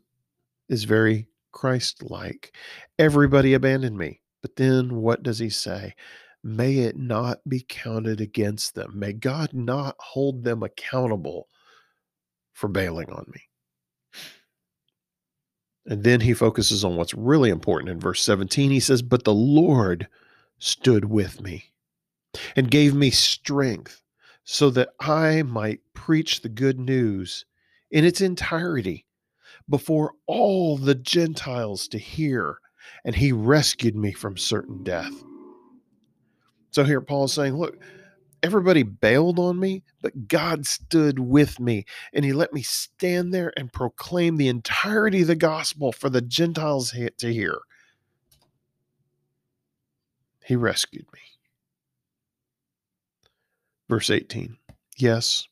is 0.69 0.85
very 0.85 1.29
Christ 1.53 2.03
like. 2.03 2.55
Everybody 2.99 3.55
abandoned 3.55 3.97
me. 3.97 4.21
But 4.43 4.57
then 4.57 4.97
what 4.97 5.23
does 5.23 5.39
he 5.39 5.49
say? 5.49 5.95
May 6.47 6.79
it 6.79 6.97
not 6.97 7.41
be 7.49 7.67
counted 7.69 8.21
against 8.21 8.77
them. 8.77 8.93
May 8.95 9.13
God 9.13 9.53
not 9.53 9.97
hold 9.99 10.45
them 10.45 10.63
accountable 10.63 11.49
for 12.53 12.69
bailing 12.69 13.11
on 13.11 13.27
me. 13.35 13.43
And 15.87 16.05
then 16.05 16.21
he 16.21 16.35
focuses 16.35 16.85
on 16.85 16.95
what's 16.95 17.15
really 17.15 17.51
important 17.51 17.91
in 17.91 17.99
verse 17.99 18.23
17. 18.23 18.71
He 18.71 18.79
says, 18.79 19.03
But 19.03 19.25
the 19.25 19.35
Lord 19.35 20.07
stood 20.61 21.07
with 21.07 21.41
me 21.41 21.73
and 22.55 22.71
gave 22.71 22.95
me 22.95 23.11
strength 23.11 24.01
so 24.45 24.71
that 24.71 24.91
I 25.01 25.43
might 25.43 25.81
preach 25.95 26.43
the 26.43 26.49
good 26.49 26.79
news 26.79 27.45
in 27.91 28.05
its 28.05 28.21
entirety 28.21 29.05
before 29.69 30.13
all 30.29 30.77
the 30.77 30.95
Gentiles 30.95 31.89
to 31.89 31.99
hear, 31.99 32.59
and 33.05 33.17
he 33.17 33.33
rescued 33.33 33.97
me 33.97 34.13
from 34.13 34.37
certain 34.37 34.85
death. 34.85 35.25
So 36.77 36.85
here 36.85 37.01
Paul 37.01 37.25
is 37.25 37.33
saying, 37.33 37.57
Look, 37.57 37.79
everybody 38.43 38.83
bailed 38.83 39.39
on 39.39 39.59
me, 39.59 39.83
but 40.03 40.29
God 40.29 40.67
stood 40.67 41.19
with 41.19 41.59
me, 41.59 41.87
and 42.13 42.23
he 42.23 42.35
let 42.35 42.53
me 42.53 42.61
stand 42.61 43.33
there 43.33 43.51
and 43.57 43.73
proclaim 43.73 44.37
the 44.37 44.49
entirety 44.49 45.23
of 45.23 45.29
the 45.29 45.37
gospel 45.37 45.91
for 45.91 46.11
the 46.11 46.21
Gentiles 46.21 46.91
to 46.91 47.33
hear. 47.33 47.61
He 50.45 50.55
rescued 50.55 51.07
me. 51.15 51.21
Verse 53.89 54.11
18 54.11 54.59
Yes, 54.99 55.49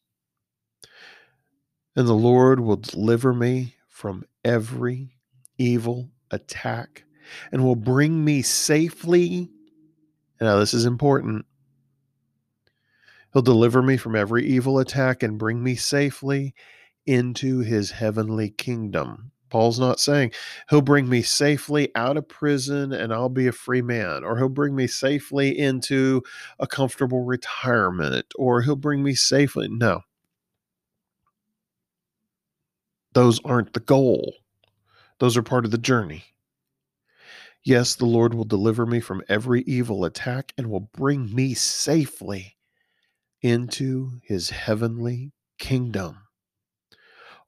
and 1.97 2.07
the 2.07 2.13
Lord 2.13 2.61
will 2.61 2.77
deliver 2.77 3.33
me 3.33 3.77
from 3.89 4.27
every 4.45 5.17
evil 5.57 6.11
attack 6.31 7.05
and 7.51 7.65
will 7.65 7.77
bring 7.77 8.23
me 8.23 8.43
safely. 8.43 9.54
Now, 10.41 10.59
this 10.59 10.75
is 10.75 10.85
important. 10.85 11.47
He'll 13.33 13.43
deliver 13.43 13.83
me 13.83 13.97
from 13.97 14.15
every 14.15 14.47
evil 14.47 14.79
attack 14.79 15.23
and 15.23 15.39
bring 15.39 15.63
me 15.63 15.75
safely 15.75 16.55
into 17.07 17.61
his 17.61 17.91
heavenly 17.91 18.51
kingdom. 18.51 19.33
Paul's 19.51 19.79
not 19.79 20.01
saying 20.01 20.33
he'll 20.69 20.81
bring 20.81 21.09
me 21.09 21.23
safely 21.23 21.91
out 21.95 22.17
of 22.17 22.29
prison 22.29 22.93
and 22.93 23.13
I'll 23.13 23.29
be 23.29 23.47
a 23.47 23.53
free 23.53 23.83
man, 23.83 24.25
or 24.25 24.37
he'll 24.37 24.49
bring 24.49 24.75
me 24.75 24.87
safely 24.87 25.57
into 25.57 26.23
a 26.59 26.67
comfortable 26.67 27.23
retirement, 27.25 28.27
or 28.37 28.63
he'll 28.63 28.75
bring 28.77 29.03
me 29.03 29.15
safely. 29.15 29.69
No. 29.69 30.01
Those 33.13 33.41
aren't 33.45 33.75
the 33.75 33.81
goal, 33.81 34.35
those 35.21 35.37
are 35.37 35.43
part 35.43 35.65
of 35.65 35.71
the 35.71 35.79
journey. 35.79 36.25
Yes, 37.65 37.95
the 37.95 38.05
Lord 38.05 38.35
will 38.35 38.45
deliver 38.45 38.85
me 38.85 39.01
from 39.01 39.23
every 39.27 39.63
evil 39.63 40.05
attack 40.05 40.53
and 40.59 40.71
will 40.71 40.91
bring 40.93 41.35
me 41.35 41.55
safely 41.55 42.57
into 43.41 44.21
his 44.23 44.51
heavenly 44.51 45.33
kingdom. 45.59 46.19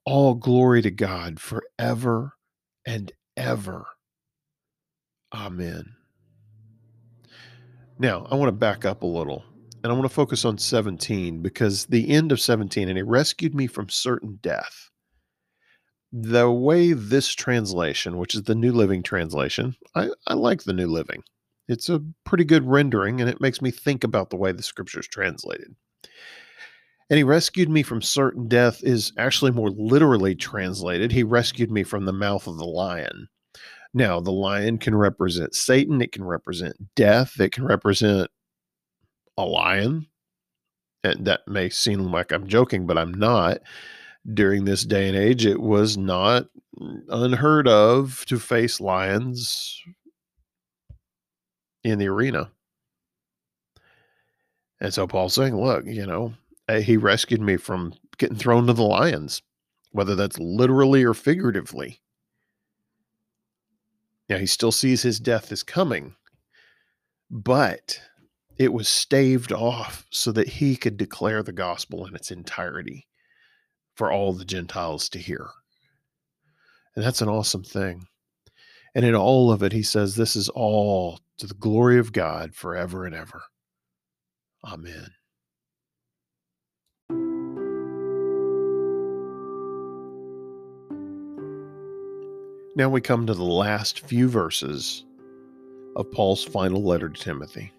All 0.06 0.34
glory 0.34 0.80
to 0.82 0.90
God 0.90 1.38
forever 1.38 2.32
and 2.86 3.12
ever. 3.36 3.86
Amen. 5.34 5.94
Now, 7.98 8.26
I 8.30 8.36
want 8.36 8.48
to 8.48 8.52
back 8.52 8.86
up 8.86 9.02
a 9.02 9.06
little 9.06 9.44
and 9.82 9.92
I 9.92 9.94
want 9.94 10.08
to 10.08 10.14
focus 10.14 10.46
on 10.46 10.56
17 10.56 11.42
because 11.42 11.86
the 11.86 12.08
end 12.08 12.32
of 12.32 12.40
17, 12.40 12.88
and 12.88 12.96
he 12.96 13.02
rescued 13.02 13.54
me 13.54 13.66
from 13.66 13.88
certain 13.90 14.38
death 14.42 14.85
the 16.18 16.50
way 16.50 16.94
this 16.94 17.34
translation, 17.34 18.16
which 18.16 18.34
is 18.34 18.44
the 18.44 18.54
New 18.54 18.72
Living 18.72 19.02
Translation, 19.02 19.76
I, 19.94 20.08
I 20.26 20.32
like 20.32 20.62
the 20.62 20.72
New 20.72 20.86
Living. 20.86 21.22
It's 21.68 21.90
a 21.90 22.02
pretty 22.24 22.44
good 22.44 22.66
rendering 22.66 23.20
and 23.20 23.28
it 23.28 23.40
makes 23.40 23.60
me 23.60 23.70
think 23.70 24.02
about 24.02 24.30
the 24.30 24.36
way 24.36 24.52
the 24.52 24.62
scripture 24.62 25.00
is 25.00 25.08
translated. 25.08 25.74
And 27.10 27.18
he 27.18 27.22
rescued 27.22 27.68
me 27.68 27.82
from 27.82 28.00
certain 28.00 28.48
death 28.48 28.82
is 28.82 29.12
actually 29.18 29.50
more 29.50 29.70
literally 29.70 30.34
translated. 30.34 31.12
He 31.12 31.22
rescued 31.22 31.70
me 31.70 31.82
from 31.82 32.06
the 32.06 32.12
mouth 32.12 32.46
of 32.46 32.56
the 32.56 32.64
lion. 32.64 33.28
Now, 33.92 34.18
the 34.18 34.32
lion 34.32 34.78
can 34.78 34.94
represent 34.94 35.54
Satan, 35.54 36.00
it 36.00 36.12
can 36.12 36.24
represent 36.24 36.94
death, 36.94 37.38
it 37.38 37.52
can 37.52 37.64
represent 37.64 38.30
a 39.36 39.44
lion. 39.44 40.06
And 41.04 41.26
that 41.26 41.46
may 41.46 41.68
seem 41.68 42.10
like 42.10 42.32
I'm 42.32 42.46
joking, 42.46 42.86
but 42.86 42.96
I'm 42.96 43.12
not 43.12 43.58
during 44.34 44.64
this 44.64 44.84
day 44.84 45.08
and 45.08 45.16
age, 45.16 45.46
it 45.46 45.60
was 45.60 45.96
not 45.96 46.46
unheard 47.08 47.68
of 47.68 48.24
to 48.26 48.38
face 48.38 48.80
lions 48.80 49.82
in 51.84 51.98
the 51.98 52.08
arena. 52.08 52.50
And 54.80 54.92
so 54.92 55.06
Paul's 55.06 55.34
saying, 55.34 55.56
look, 55.56 55.86
you 55.86 56.06
know, 56.06 56.34
he 56.68 56.96
rescued 56.96 57.40
me 57.40 57.56
from 57.56 57.94
getting 58.18 58.36
thrown 58.36 58.66
to 58.66 58.72
the 58.72 58.82
lions, 58.82 59.42
whether 59.92 60.14
that's 60.14 60.38
literally 60.38 61.04
or 61.04 61.14
figuratively. 61.14 62.00
Now, 64.28 64.38
he 64.38 64.46
still 64.46 64.72
sees 64.72 65.02
his 65.02 65.20
death 65.20 65.52
is 65.52 65.62
coming, 65.62 66.16
but 67.30 68.00
it 68.58 68.72
was 68.72 68.88
staved 68.88 69.52
off 69.52 70.04
so 70.10 70.32
that 70.32 70.48
he 70.48 70.76
could 70.76 70.96
declare 70.96 71.42
the 71.42 71.52
gospel 71.52 72.04
in 72.06 72.16
its 72.16 72.30
entirety 72.32 73.06
for 73.96 74.12
all 74.12 74.32
the 74.32 74.44
Gentiles 74.44 75.08
to 75.08 75.18
hear. 75.18 75.48
And 76.94 77.04
that's 77.04 77.22
an 77.22 77.28
awesome 77.28 77.64
thing. 77.64 78.06
And 78.94 79.04
in 79.04 79.14
all 79.14 79.50
of 79.50 79.62
it, 79.62 79.72
he 79.72 79.82
says, 79.82 80.14
This 80.14 80.36
is 80.36 80.48
all 80.50 81.20
to 81.38 81.46
the 81.46 81.54
glory 81.54 81.98
of 81.98 82.12
God 82.12 82.54
forever 82.54 83.04
and 83.04 83.14
ever. 83.14 83.42
Amen. 84.64 85.10
Now 92.74 92.90
we 92.90 93.00
come 93.00 93.26
to 93.26 93.34
the 93.34 93.42
last 93.42 94.00
few 94.00 94.28
verses 94.28 95.04
of 95.96 96.10
Paul's 96.10 96.44
final 96.44 96.82
letter 96.82 97.08
to 97.08 97.20
Timothy. 97.20 97.72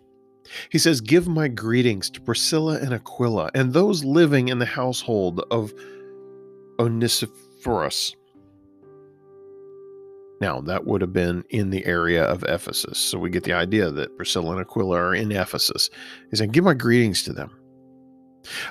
He 0.70 0.80
says, 0.80 1.02
Give 1.02 1.28
my 1.28 1.48
greetings 1.48 2.10
to 2.12 2.22
Priscilla 2.22 2.80
and 2.80 2.94
Aquila 2.94 3.52
and 3.54 3.74
those 3.74 4.04
living 4.04 4.48
in 4.48 4.60
the 4.60 4.66
household 4.66 5.44
of 5.52 5.74
Onesiphorus. 6.80 8.16
Now, 10.40 10.62
that 10.62 10.86
would 10.86 11.02
have 11.02 11.14
been 11.14 11.44
in 11.50 11.72
the 11.72 11.86
area 11.86 12.24
of 12.24 12.44
Ephesus. 12.44 13.00
So 13.00 13.18
we 13.18 13.32
get 13.32 13.44
the 13.44 13.54
idea 13.54 13.90
that 13.90 14.16
Priscilla 14.18 14.52
and 14.52 14.62
Aquila 14.62 14.96
are 14.96 15.16
in 15.16 15.32
Ephesus. 15.32 15.90
He 16.30 16.38
said, 16.38 16.52
Give 16.52 16.64
my 16.64 16.76
greetings 16.76 17.24
to 17.24 17.34
them. 17.34 17.58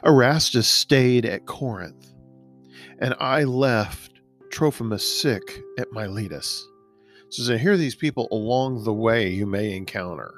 Erastus 0.05 0.69
stayed 0.69 1.27
at 1.27 1.47
Corinth, 1.47 2.15
and 3.01 3.15
I 3.19 3.45
left 3.45 4.13
Trophimus 4.51 5.21
sick 5.21 5.61
at 5.79 5.93
Miletus. 5.93 6.65
So, 7.31 7.59
here 7.59 7.73
are 7.73 7.77
these 7.77 7.97
people 7.97 8.29
along 8.31 8.85
the 8.85 8.95
way 8.95 9.29
you 9.29 9.45
may 9.45 9.75
encounter 9.75 10.35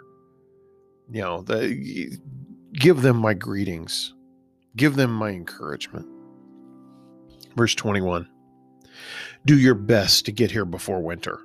you 1.10 1.22
know, 1.22 1.42
the, 1.42 2.18
give 2.74 3.02
them 3.02 3.16
my 3.16 3.34
greetings, 3.34 4.14
give 4.76 4.96
them 4.96 5.12
my 5.12 5.30
encouragement. 5.30 6.06
Verse 7.58 7.74
21 7.74 8.28
Do 9.44 9.58
your 9.58 9.74
best 9.74 10.24
to 10.26 10.32
get 10.32 10.52
here 10.52 10.64
before 10.64 11.02
winter. 11.02 11.40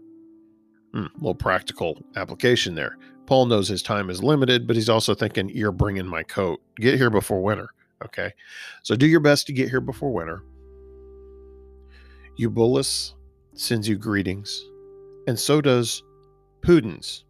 Hmm, 0.93 1.07
little 1.15 1.33
practical 1.33 1.99
application 2.15 2.75
there. 2.75 2.99
Paul 3.25 3.47
knows 3.47 3.67
his 3.67 3.81
time 3.81 4.11
is 4.11 4.21
limited, 4.21 4.67
but 4.67 4.75
he's 4.75 4.89
also 4.89 5.15
thinking, 5.15 5.49
You're 5.49 5.71
bringing 5.71 6.05
my 6.05 6.21
coat. 6.21 6.61
Get 6.75 6.99
here 6.99 7.09
before 7.09 7.41
winter. 7.41 7.69
Okay. 8.05 8.31
So 8.83 8.95
do 8.95 9.07
your 9.07 9.21
best 9.21 9.47
to 9.47 9.53
get 9.53 9.69
here 9.69 9.81
before 9.81 10.13
winter. 10.13 10.43
Eubulus 12.35 13.15
sends 13.55 13.89
you 13.89 13.97
greetings, 13.97 14.63
and 15.25 15.39
so 15.39 15.61
does 15.61 16.03
Pudens 16.61 17.23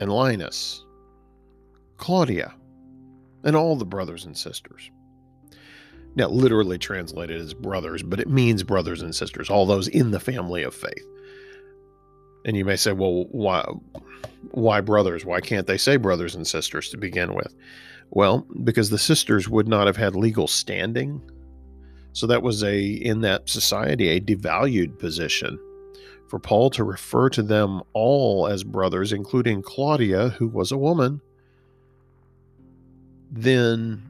and 0.00 0.12
Linus, 0.12 0.84
Claudia, 1.96 2.54
and 3.42 3.56
all 3.56 3.74
the 3.74 3.84
brothers 3.84 4.26
and 4.26 4.38
sisters. 4.38 4.92
Now, 6.16 6.28
literally 6.28 6.78
translated 6.78 7.40
as 7.40 7.54
brothers, 7.54 8.02
but 8.02 8.20
it 8.20 8.28
means 8.28 8.62
brothers 8.62 9.00
and 9.00 9.14
sisters, 9.14 9.48
all 9.48 9.66
those 9.66 9.88
in 9.88 10.10
the 10.10 10.20
family 10.20 10.62
of 10.62 10.74
faith. 10.74 11.06
And 12.44 12.56
you 12.56 12.64
may 12.64 12.76
say, 12.76 12.92
well, 12.92 13.26
why, 13.30 13.64
why 14.50 14.80
brothers? 14.80 15.24
Why 15.24 15.40
can't 15.40 15.66
they 15.66 15.78
say 15.78 15.96
brothers 15.96 16.34
and 16.34 16.46
sisters 16.46 16.88
to 16.90 16.96
begin 16.96 17.34
with? 17.34 17.54
Well, 18.10 18.46
because 18.64 18.90
the 18.90 18.98
sisters 18.98 19.48
would 19.48 19.68
not 19.68 19.86
have 19.86 19.96
had 19.96 20.16
legal 20.16 20.48
standing. 20.48 21.22
So 22.12 22.26
that 22.26 22.42
was 22.42 22.64
a, 22.64 22.80
in 22.80 23.20
that 23.20 23.48
society, 23.48 24.08
a 24.08 24.20
devalued 24.20 24.98
position 24.98 25.58
for 26.28 26.38
Paul 26.38 26.70
to 26.70 26.84
refer 26.84 27.28
to 27.30 27.42
them 27.42 27.82
all 27.92 28.48
as 28.48 28.64
brothers, 28.64 29.12
including 29.12 29.62
Claudia, 29.62 30.30
who 30.30 30.48
was 30.48 30.72
a 30.72 30.78
woman, 30.78 31.20
then 33.30 34.09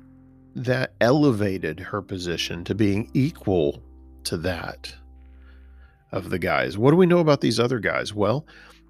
that 0.54 0.92
elevated 1.00 1.80
her 1.80 2.02
position 2.02 2.64
to 2.64 2.74
being 2.74 3.10
equal 3.14 3.82
to 4.24 4.36
that 4.38 4.94
of 6.12 6.30
the 6.30 6.38
guys. 6.38 6.76
What 6.76 6.90
do 6.90 6.96
we 6.96 7.06
know 7.06 7.20
about 7.20 7.40
these 7.40 7.60
other 7.60 7.78
guys? 7.78 8.12
Well, 8.12 8.46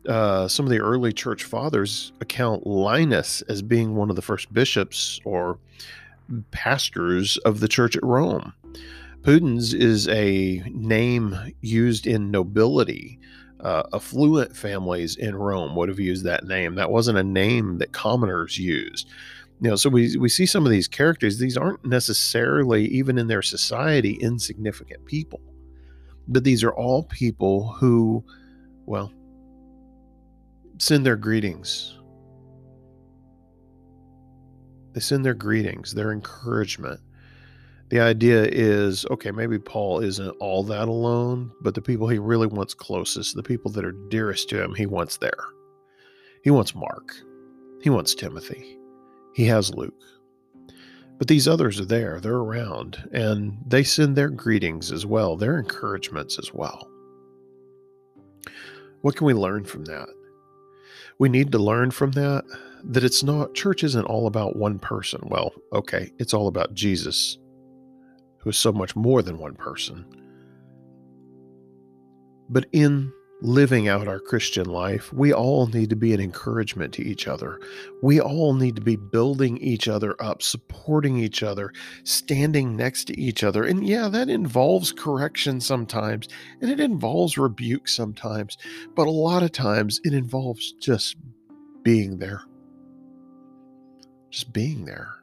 uh, 0.08 0.48
some 0.48 0.64
of 0.64 0.70
the 0.70 0.80
early 0.80 1.12
church 1.12 1.44
fathers 1.44 2.12
account 2.20 2.66
Linus 2.66 3.42
as 3.42 3.60
being 3.60 3.94
one 3.94 4.10
of 4.10 4.16
the 4.16 4.22
first 4.22 4.52
bishops 4.52 5.20
or 5.24 5.58
pastors 6.50 7.36
of 7.38 7.60
the 7.60 7.68
church 7.68 7.96
at 7.96 8.02
Rome. 8.02 8.52
Pudens 9.22 9.74
is 9.74 10.08
a 10.08 10.62
name 10.70 11.36
used 11.60 12.06
in 12.06 12.30
nobility. 12.30 13.18
Uh, 13.60 13.82
affluent 13.92 14.56
families 14.56 15.16
in 15.16 15.36
Rome 15.36 15.76
would 15.76 15.90
have 15.90 16.00
used 16.00 16.24
that 16.24 16.46
name. 16.46 16.76
That 16.76 16.90
wasn't 16.90 17.18
a 17.18 17.22
name 17.22 17.76
that 17.78 17.92
commoners 17.92 18.58
used. 18.58 19.06
You 19.60 19.70
know, 19.70 19.76
so 19.76 19.90
we, 19.90 20.16
we 20.16 20.28
see 20.28 20.46
some 20.46 20.64
of 20.64 20.70
these 20.70 20.88
characters, 20.88 21.38
these 21.38 21.56
aren't 21.56 21.84
necessarily, 21.84 22.86
even 22.86 23.18
in 23.18 23.26
their 23.26 23.42
society, 23.42 24.14
insignificant 24.14 25.04
people. 25.04 25.40
But 26.28 26.44
these 26.44 26.64
are 26.64 26.72
all 26.72 27.02
people 27.02 27.72
who, 27.72 28.24
well, 28.86 29.12
send 30.78 31.04
their 31.04 31.16
greetings. 31.16 31.98
They 34.92 35.00
send 35.00 35.24
their 35.24 35.34
greetings, 35.34 35.94
their 35.94 36.12
encouragement 36.12 37.00
the 37.90 37.98
idea 37.98 38.44
is 38.44 39.04
okay, 39.10 39.32
maybe 39.32 39.58
Paul 39.58 39.98
isn't 39.98 40.30
all 40.38 40.62
that 40.64 40.86
alone, 40.86 41.50
but 41.60 41.74
the 41.74 41.82
people 41.82 42.06
he 42.06 42.18
really 42.18 42.46
wants 42.46 42.72
closest, 42.72 43.34
the 43.34 43.42
people 43.42 43.70
that 43.72 43.84
are 43.84 43.94
dearest 44.08 44.48
to 44.50 44.62
him, 44.62 44.74
he 44.76 44.86
wants 44.86 45.16
there. 45.16 45.44
He 46.44 46.50
wants 46.50 46.72
Mark. 46.74 47.12
He 47.82 47.90
wants 47.90 48.14
Timothy. 48.14 48.78
He 49.34 49.44
has 49.46 49.74
Luke. 49.74 49.94
But 51.18 51.28
these 51.28 51.46
others 51.46 51.78
are 51.78 51.84
there, 51.84 52.18
they're 52.18 52.34
around, 52.34 53.08
and 53.12 53.58
they 53.66 53.84
send 53.84 54.16
their 54.16 54.30
greetings 54.30 54.90
as 54.90 55.04
well, 55.04 55.36
their 55.36 55.58
encouragements 55.58 56.38
as 56.38 56.54
well. 56.54 56.88
What 59.02 59.16
can 59.16 59.26
we 59.26 59.34
learn 59.34 59.64
from 59.64 59.84
that? 59.84 60.08
We 61.18 61.28
need 61.28 61.52
to 61.52 61.58
learn 61.58 61.90
from 61.90 62.12
that 62.12 62.44
that 62.84 63.04
it's 63.04 63.22
not, 63.22 63.54
church 63.54 63.84
isn't 63.84 64.06
all 64.06 64.26
about 64.26 64.56
one 64.56 64.78
person. 64.78 65.20
Well, 65.24 65.52
okay, 65.74 66.10
it's 66.18 66.32
all 66.32 66.48
about 66.48 66.72
Jesus 66.72 67.36
who 68.38 68.48
is 68.48 68.56
so 68.56 68.72
much 68.72 68.96
more 68.96 69.20
than 69.20 69.38
one 69.38 69.54
person. 69.54 70.06
But 72.48 72.66
in 72.72 73.12
living 73.42 73.88
out 73.88 74.08
our 74.08 74.20
Christian 74.20 74.66
life, 74.66 75.12
we 75.12 75.32
all 75.32 75.66
need 75.66 75.90
to 75.90 75.96
be 75.96 76.12
an 76.12 76.20
encouragement 76.20 76.92
to 76.94 77.02
each 77.02 77.26
other. 77.26 77.60
We 78.02 78.20
all 78.20 78.54
need 78.54 78.76
to 78.76 78.82
be 78.82 78.96
building 78.96 79.58
each 79.58 79.88
other 79.88 80.14
up, 80.22 80.42
supporting 80.42 81.16
each 81.18 81.42
other, 81.42 81.72
standing 82.04 82.76
next 82.76 83.04
to 83.04 83.20
each 83.20 83.42
other. 83.42 83.64
And 83.64 83.86
yeah, 83.86 84.08
that 84.08 84.28
involves 84.28 84.92
correction 84.92 85.60
sometimes, 85.60 86.28
and 86.60 86.70
it 86.70 86.80
involves 86.80 87.38
rebuke 87.38 87.88
sometimes, 87.88 88.58
but 88.94 89.06
a 89.06 89.10
lot 89.10 89.42
of 89.42 89.52
times 89.52 90.00
it 90.04 90.14
involves 90.14 90.72
just 90.72 91.16
being 91.82 92.18
there. 92.18 92.42
Just 94.30 94.52
being 94.52 94.84
there 94.84 95.20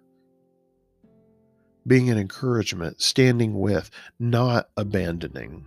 being 1.88 2.10
an 2.10 2.18
encouragement, 2.18 3.02
standing 3.02 3.58
with, 3.58 3.90
not 4.20 4.70
abandoning. 4.76 5.66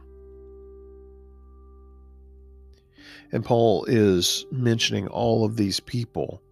And 3.32 3.44
Paul 3.44 3.84
is 3.84 4.44
mentioning 4.50 5.06
all 5.08 5.44
of 5.44 5.56
these 5.56 5.80
people 5.80 6.42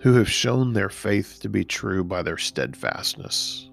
who 0.00 0.14
have 0.14 0.30
shown 0.30 0.72
their 0.72 0.90
faith 0.90 1.38
to 1.40 1.48
be 1.48 1.64
true 1.64 2.04
by 2.04 2.22
their 2.22 2.36
steadfastness, 2.36 3.70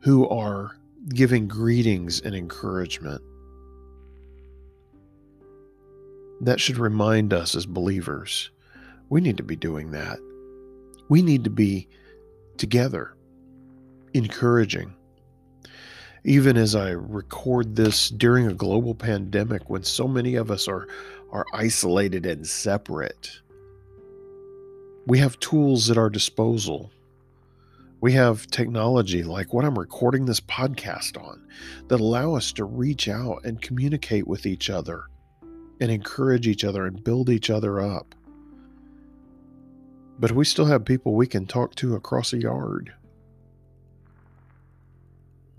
who 0.00 0.28
are 0.28 0.76
giving 1.08 1.48
greetings 1.48 2.20
and 2.20 2.34
encouragement. 2.34 3.22
That 6.40 6.60
should 6.60 6.76
remind 6.76 7.32
us 7.32 7.54
as 7.54 7.64
believers 7.64 8.50
we 9.12 9.20
need 9.20 9.36
to 9.36 9.42
be 9.42 9.56
doing 9.56 9.90
that. 9.90 10.18
We 11.10 11.20
need 11.20 11.44
to 11.44 11.50
be 11.50 11.86
together, 12.56 13.14
encouraging. 14.14 14.94
Even 16.24 16.56
as 16.56 16.76
I 16.76 16.90
record 16.90 17.74
this 17.74 18.08
during 18.08 18.46
a 18.46 18.54
global 18.54 18.94
pandemic 18.94 19.68
when 19.68 19.82
so 19.82 20.06
many 20.06 20.36
of 20.36 20.50
us 20.50 20.68
are, 20.68 20.86
are 21.32 21.44
isolated 21.52 22.26
and 22.26 22.46
separate, 22.46 23.40
we 25.04 25.18
have 25.18 25.40
tools 25.40 25.90
at 25.90 25.98
our 25.98 26.10
disposal. 26.10 26.92
We 28.00 28.12
have 28.12 28.46
technology 28.48 29.24
like 29.24 29.52
what 29.52 29.64
I'm 29.64 29.78
recording 29.78 30.26
this 30.26 30.40
podcast 30.40 31.20
on 31.20 31.44
that 31.88 32.00
allow 32.00 32.34
us 32.34 32.52
to 32.52 32.64
reach 32.64 33.08
out 33.08 33.44
and 33.44 33.60
communicate 33.60 34.28
with 34.28 34.46
each 34.46 34.70
other 34.70 35.04
and 35.80 35.90
encourage 35.90 36.46
each 36.46 36.64
other 36.64 36.86
and 36.86 37.02
build 37.02 37.30
each 37.30 37.50
other 37.50 37.80
up. 37.80 38.14
But 40.20 40.30
we 40.30 40.44
still 40.44 40.66
have 40.66 40.84
people 40.84 41.14
we 41.14 41.26
can 41.26 41.46
talk 41.46 41.74
to 41.76 41.96
across 41.96 42.32
a 42.32 42.40
yard. 42.40 42.92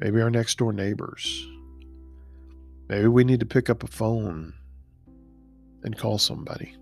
Maybe 0.04 0.20
our 0.20 0.30
next 0.30 0.58
door 0.58 0.74
neighbors. 0.74 1.48
Maybe 2.90 3.08
we 3.08 3.24
need 3.24 3.40
to 3.40 3.46
pick 3.46 3.70
up 3.70 3.84
a 3.84 3.88
phone 3.88 4.54
and 5.82 5.98
call 5.98 6.18
somebody 6.18 6.76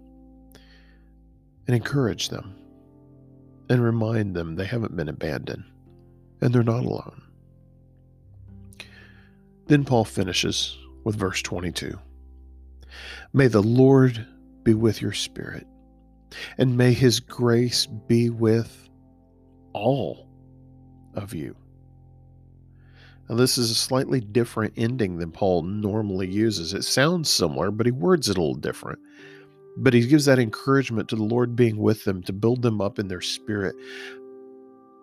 and 1.67 1.75
encourage 1.75 2.29
them 2.29 2.55
and 3.69 3.83
remind 3.83 4.35
them 4.35 4.55
they 4.55 4.65
haven't 4.65 4.95
been 4.95 5.07
abandoned 5.07 5.65
and 6.41 6.51
they're 6.51 6.63
not 6.63 6.83
alone. 6.83 7.21
Then 9.67 9.85
Paul 9.85 10.03
finishes 10.03 10.75
with 11.03 11.15
verse 11.15 11.43
22 11.43 11.99
May 13.33 13.45
the 13.45 13.61
Lord 13.61 14.25
be 14.63 14.73
with 14.73 14.99
your 14.99 15.13
spirit, 15.13 15.67
and 16.57 16.75
may 16.75 16.93
his 16.93 17.19
grace 17.19 17.85
be 17.85 18.31
with 18.31 18.89
all 19.73 20.27
of 21.13 21.35
you. 21.35 21.55
Now, 23.31 23.37
this 23.37 23.57
is 23.57 23.71
a 23.71 23.75
slightly 23.75 24.19
different 24.19 24.73
ending 24.75 25.17
than 25.17 25.31
Paul 25.31 25.61
normally 25.63 26.27
uses. 26.27 26.73
It 26.73 26.83
sounds 26.83 27.29
similar, 27.29 27.71
but 27.71 27.85
he 27.85 27.91
words 27.93 28.27
it 28.27 28.37
a 28.37 28.41
little 28.41 28.55
different. 28.55 28.99
But 29.77 29.93
he 29.93 30.05
gives 30.05 30.25
that 30.25 30.37
encouragement 30.37 31.07
to 31.09 31.15
the 31.15 31.23
Lord 31.23 31.55
being 31.55 31.77
with 31.77 32.03
them 32.03 32.21
to 32.23 32.33
build 32.33 32.61
them 32.61 32.81
up 32.81 32.99
in 32.99 33.07
their 33.07 33.21
spirit. 33.21 33.73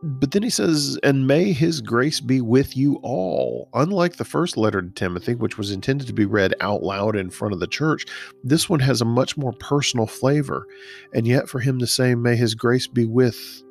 But 0.02 0.32
then 0.32 0.42
he 0.42 0.50
says, 0.50 0.98
and 1.02 1.26
may 1.26 1.54
his 1.54 1.80
grace 1.80 2.20
be 2.20 2.42
with 2.42 2.76
you 2.76 3.00
all. 3.02 3.70
Unlike 3.72 4.16
the 4.16 4.26
first 4.26 4.58
letter 4.58 4.82
to 4.82 4.90
Timothy, 4.90 5.34
which 5.34 5.56
was 5.56 5.70
intended 5.70 6.06
to 6.06 6.12
be 6.12 6.26
read 6.26 6.54
out 6.60 6.82
loud 6.82 7.16
in 7.16 7.30
front 7.30 7.54
of 7.54 7.60
the 7.60 7.66
church, 7.66 8.04
this 8.44 8.68
one 8.68 8.80
has 8.80 9.00
a 9.00 9.06
much 9.06 9.38
more 9.38 9.54
personal 9.54 10.06
flavor. 10.06 10.66
And 11.14 11.26
yet, 11.26 11.48
for 11.48 11.60
him 11.60 11.78
to 11.78 11.86
say, 11.86 12.14
may 12.14 12.36
his 12.36 12.54
grace 12.54 12.86
be 12.86 13.06
with 13.06 13.62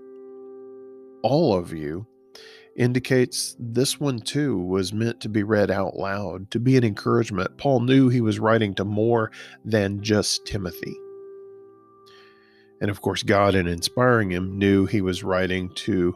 all 1.22 1.56
of 1.56 1.74
you, 1.74 2.08
indicates 2.78 3.56
this 3.60 4.00
one 4.00 4.20
too 4.20 4.58
was 4.60 4.94
meant 4.94 5.20
to 5.20 5.30
be 5.30 5.42
read 5.44 5.72
out 5.72 5.98
loud, 5.98 6.50
to 6.52 6.60
be 6.60 6.78
an 6.78 6.84
encouragement. 6.84 7.58
Paul 7.58 7.82
knew 7.82 8.08
he 8.08 8.22
was 8.22 8.40
writing 8.40 8.76
to 8.76 8.86
more 8.86 9.32
than 9.66 10.02
just 10.04 10.46
Timothy. 10.46 10.96
And 12.80 12.92
of 12.92 13.02
course, 13.02 13.24
God, 13.24 13.56
in 13.56 13.68
inspiring 13.68 14.32
him, 14.32 14.60
knew 14.60 14.86
he 14.86 15.02
was 15.02 15.24
writing 15.24 15.70
to 15.76 16.16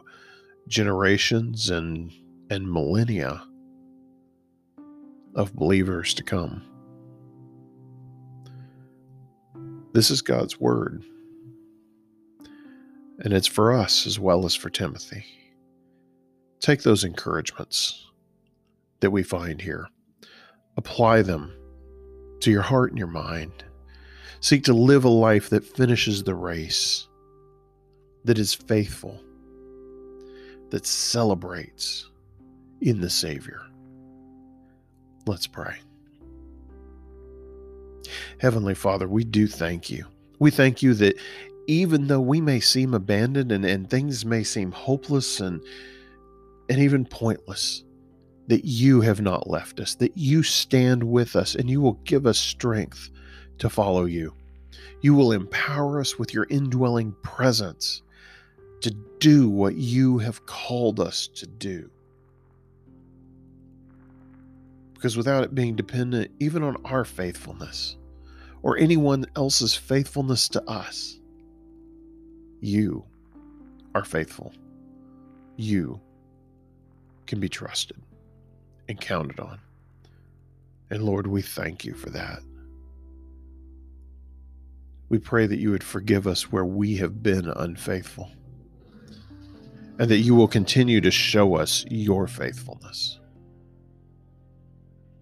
generations 0.68 1.68
and, 1.68 2.12
and 2.48 2.70
millennia 2.70 3.42
of 5.34 5.52
believers 5.54 6.14
to 6.14 6.22
come. 6.22 6.62
This 9.92 10.12
is 10.12 10.22
God's 10.22 10.60
word. 10.60 11.02
And 13.18 13.32
it's 13.32 13.48
for 13.48 13.72
us 13.72 14.06
as 14.06 14.20
well 14.20 14.44
as 14.44 14.54
for 14.54 14.70
Timothy. 14.70 15.24
Take 16.62 16.82
those 16.82 17.04
encouragements 17.04 18.06
that 19.00 19.10
we 19.10 19.22
find 19.22 19.60
here, 19.60 19.88
apply 20.78 21.20
them 21.20 21.52
to 22.40 22.50
your 22.50 22.62
heart 22.62 22.90
and 22.90 22.98
your 22.98 23.08
mind 23.08 23.64
Seek 24.42 24.64
to 24.64 24.72
live 24.74 25.04
a 25.04 25.08
life 25.08 25.50
that 25.50 25.64
finishes 25.64 26.24
the 26.24 26.34
race, 26.34 27.06
that 28.24 28.40
is 28.40 28.52
faithful, 28.52 29.22
that 30.70 30.84
celebrates 30.84 32.10
in 32.80 33.00
the 33.00 33.08
Savior. 33.08 33.62
Let's 35.26 35.46
pray. 35.46 35.76
Heavenly 38.40 38.74
Father, 38.74 39.06
we 39.06 39.22
do 39.22 39.46
thank 39.46 39.88
you. 39.88 40.06
We 40.40 40.50
thank 40.50 40.82
you 40.82 40.94
that 40.94 41.14
even 41.68 42.08
though 42.08 42.20
we 42.20 42.40
may 42.40 42.58
seem 42.58 42.94
abandoned 42.94 43.52
and, 43.52 43.64
and 43.64 43.88
things 43.88 44.24
may 44.24 44.42
seem 44.42 44.72
hopeless 44.72 45.38
and 45.38 45.62
and 46.72 46.80
even 46.80 47.04
pointless, 47.04 47.84
that 48.46 48.64
you 48.64 49.02
have 49.02 49.20
not 49.20 49.46
left 49.46 49.78
us, 49.78 49.94
that 49.96 50.16
you 50.16 50.42
stand 50.42 51.04
with 51.04 51.36
us 51.36 51.54
and 51.54 51.68
you 51.68 51.82
will 51.82 52.00
give 52.04 52.26
us 52.26 52.38
strength 52.38 53.10
to 53.58 53.68
follow 53.68 54.06
you. 54.06 54.32
You 55.02 55.12
will 55.12 55.32
empower 55.32 56.00
us 56.00 56.18
with 56.18 56.32
your 56.32 56.46
indwelling 56.48 57.14
presence 57.22 58.00
to 58.80 58.90
do 59.18 59.50
what 59.50 59.74
you 59.74 60.16
have 60.16 60.46
called 60.46 60.98
us 60.98 61.28
to 61.34 61.46
do. 61.46 61.90
Because 64.94 65.14
without 65.14 65.44
it 65.44 65.54
being 65.54 65.76
dependent 65.76 66.30
even 66.40 66.62
on 66.62 66.78
our 66.86 67.04
faithfulness 67.04 67.98
or 68.62 68.78
anyone 68.78 69.26
else's 69.36 69.74
faithfulness 69.74 70.48
to 70.48 70.62
us, 70.70 71.20
you 72.62 73.04
are 73.94 74.06
faithful. 74.06 74.54
You 75.58 76.00
can 77.32 77.40
be 77.40 77.48
trusted 77.48 77.96
and 78.90 79.00
counted 79.00 79.40
on. 79.40 79.58
And 80.90 81.02
Lord, 81.02 81.26
we 81.26 81.40
thank 81.40 81.82
you 81.82 81.94
for 81.94 82.10
that. 82.10 82.40
We 85.08 85.18
pray 85.18 85.46
that 85.46 85.58
you 85.58 85.70
would 85.70 85.82
forgive 85.82 86.26
us 86.26 86.52
where 86.52 86.66
we 86.66 86.98
have 86.98 87.22
been 87.22 87.48
unfaithful 87.48 88.30
and 89.98 90.10
that 90.10 90.18
you 90.18 90.34
will 90.34 90.46
continue 90.46 91.00
to 91.00 91.10
show 91.10 91.54
us 91.54 91.86
your 91.88 92.26
faithfulness. 92.26 93.18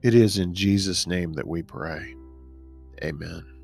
It 0.03 0.17
is 0.17 0.37
in 0.37 0.53
Jesus' 0.53 1.07
name 1.07 1.35
that 1.35 1.47
we 1.47 1.63
pray. 1.63 2.17
Amen. 3.05 3.60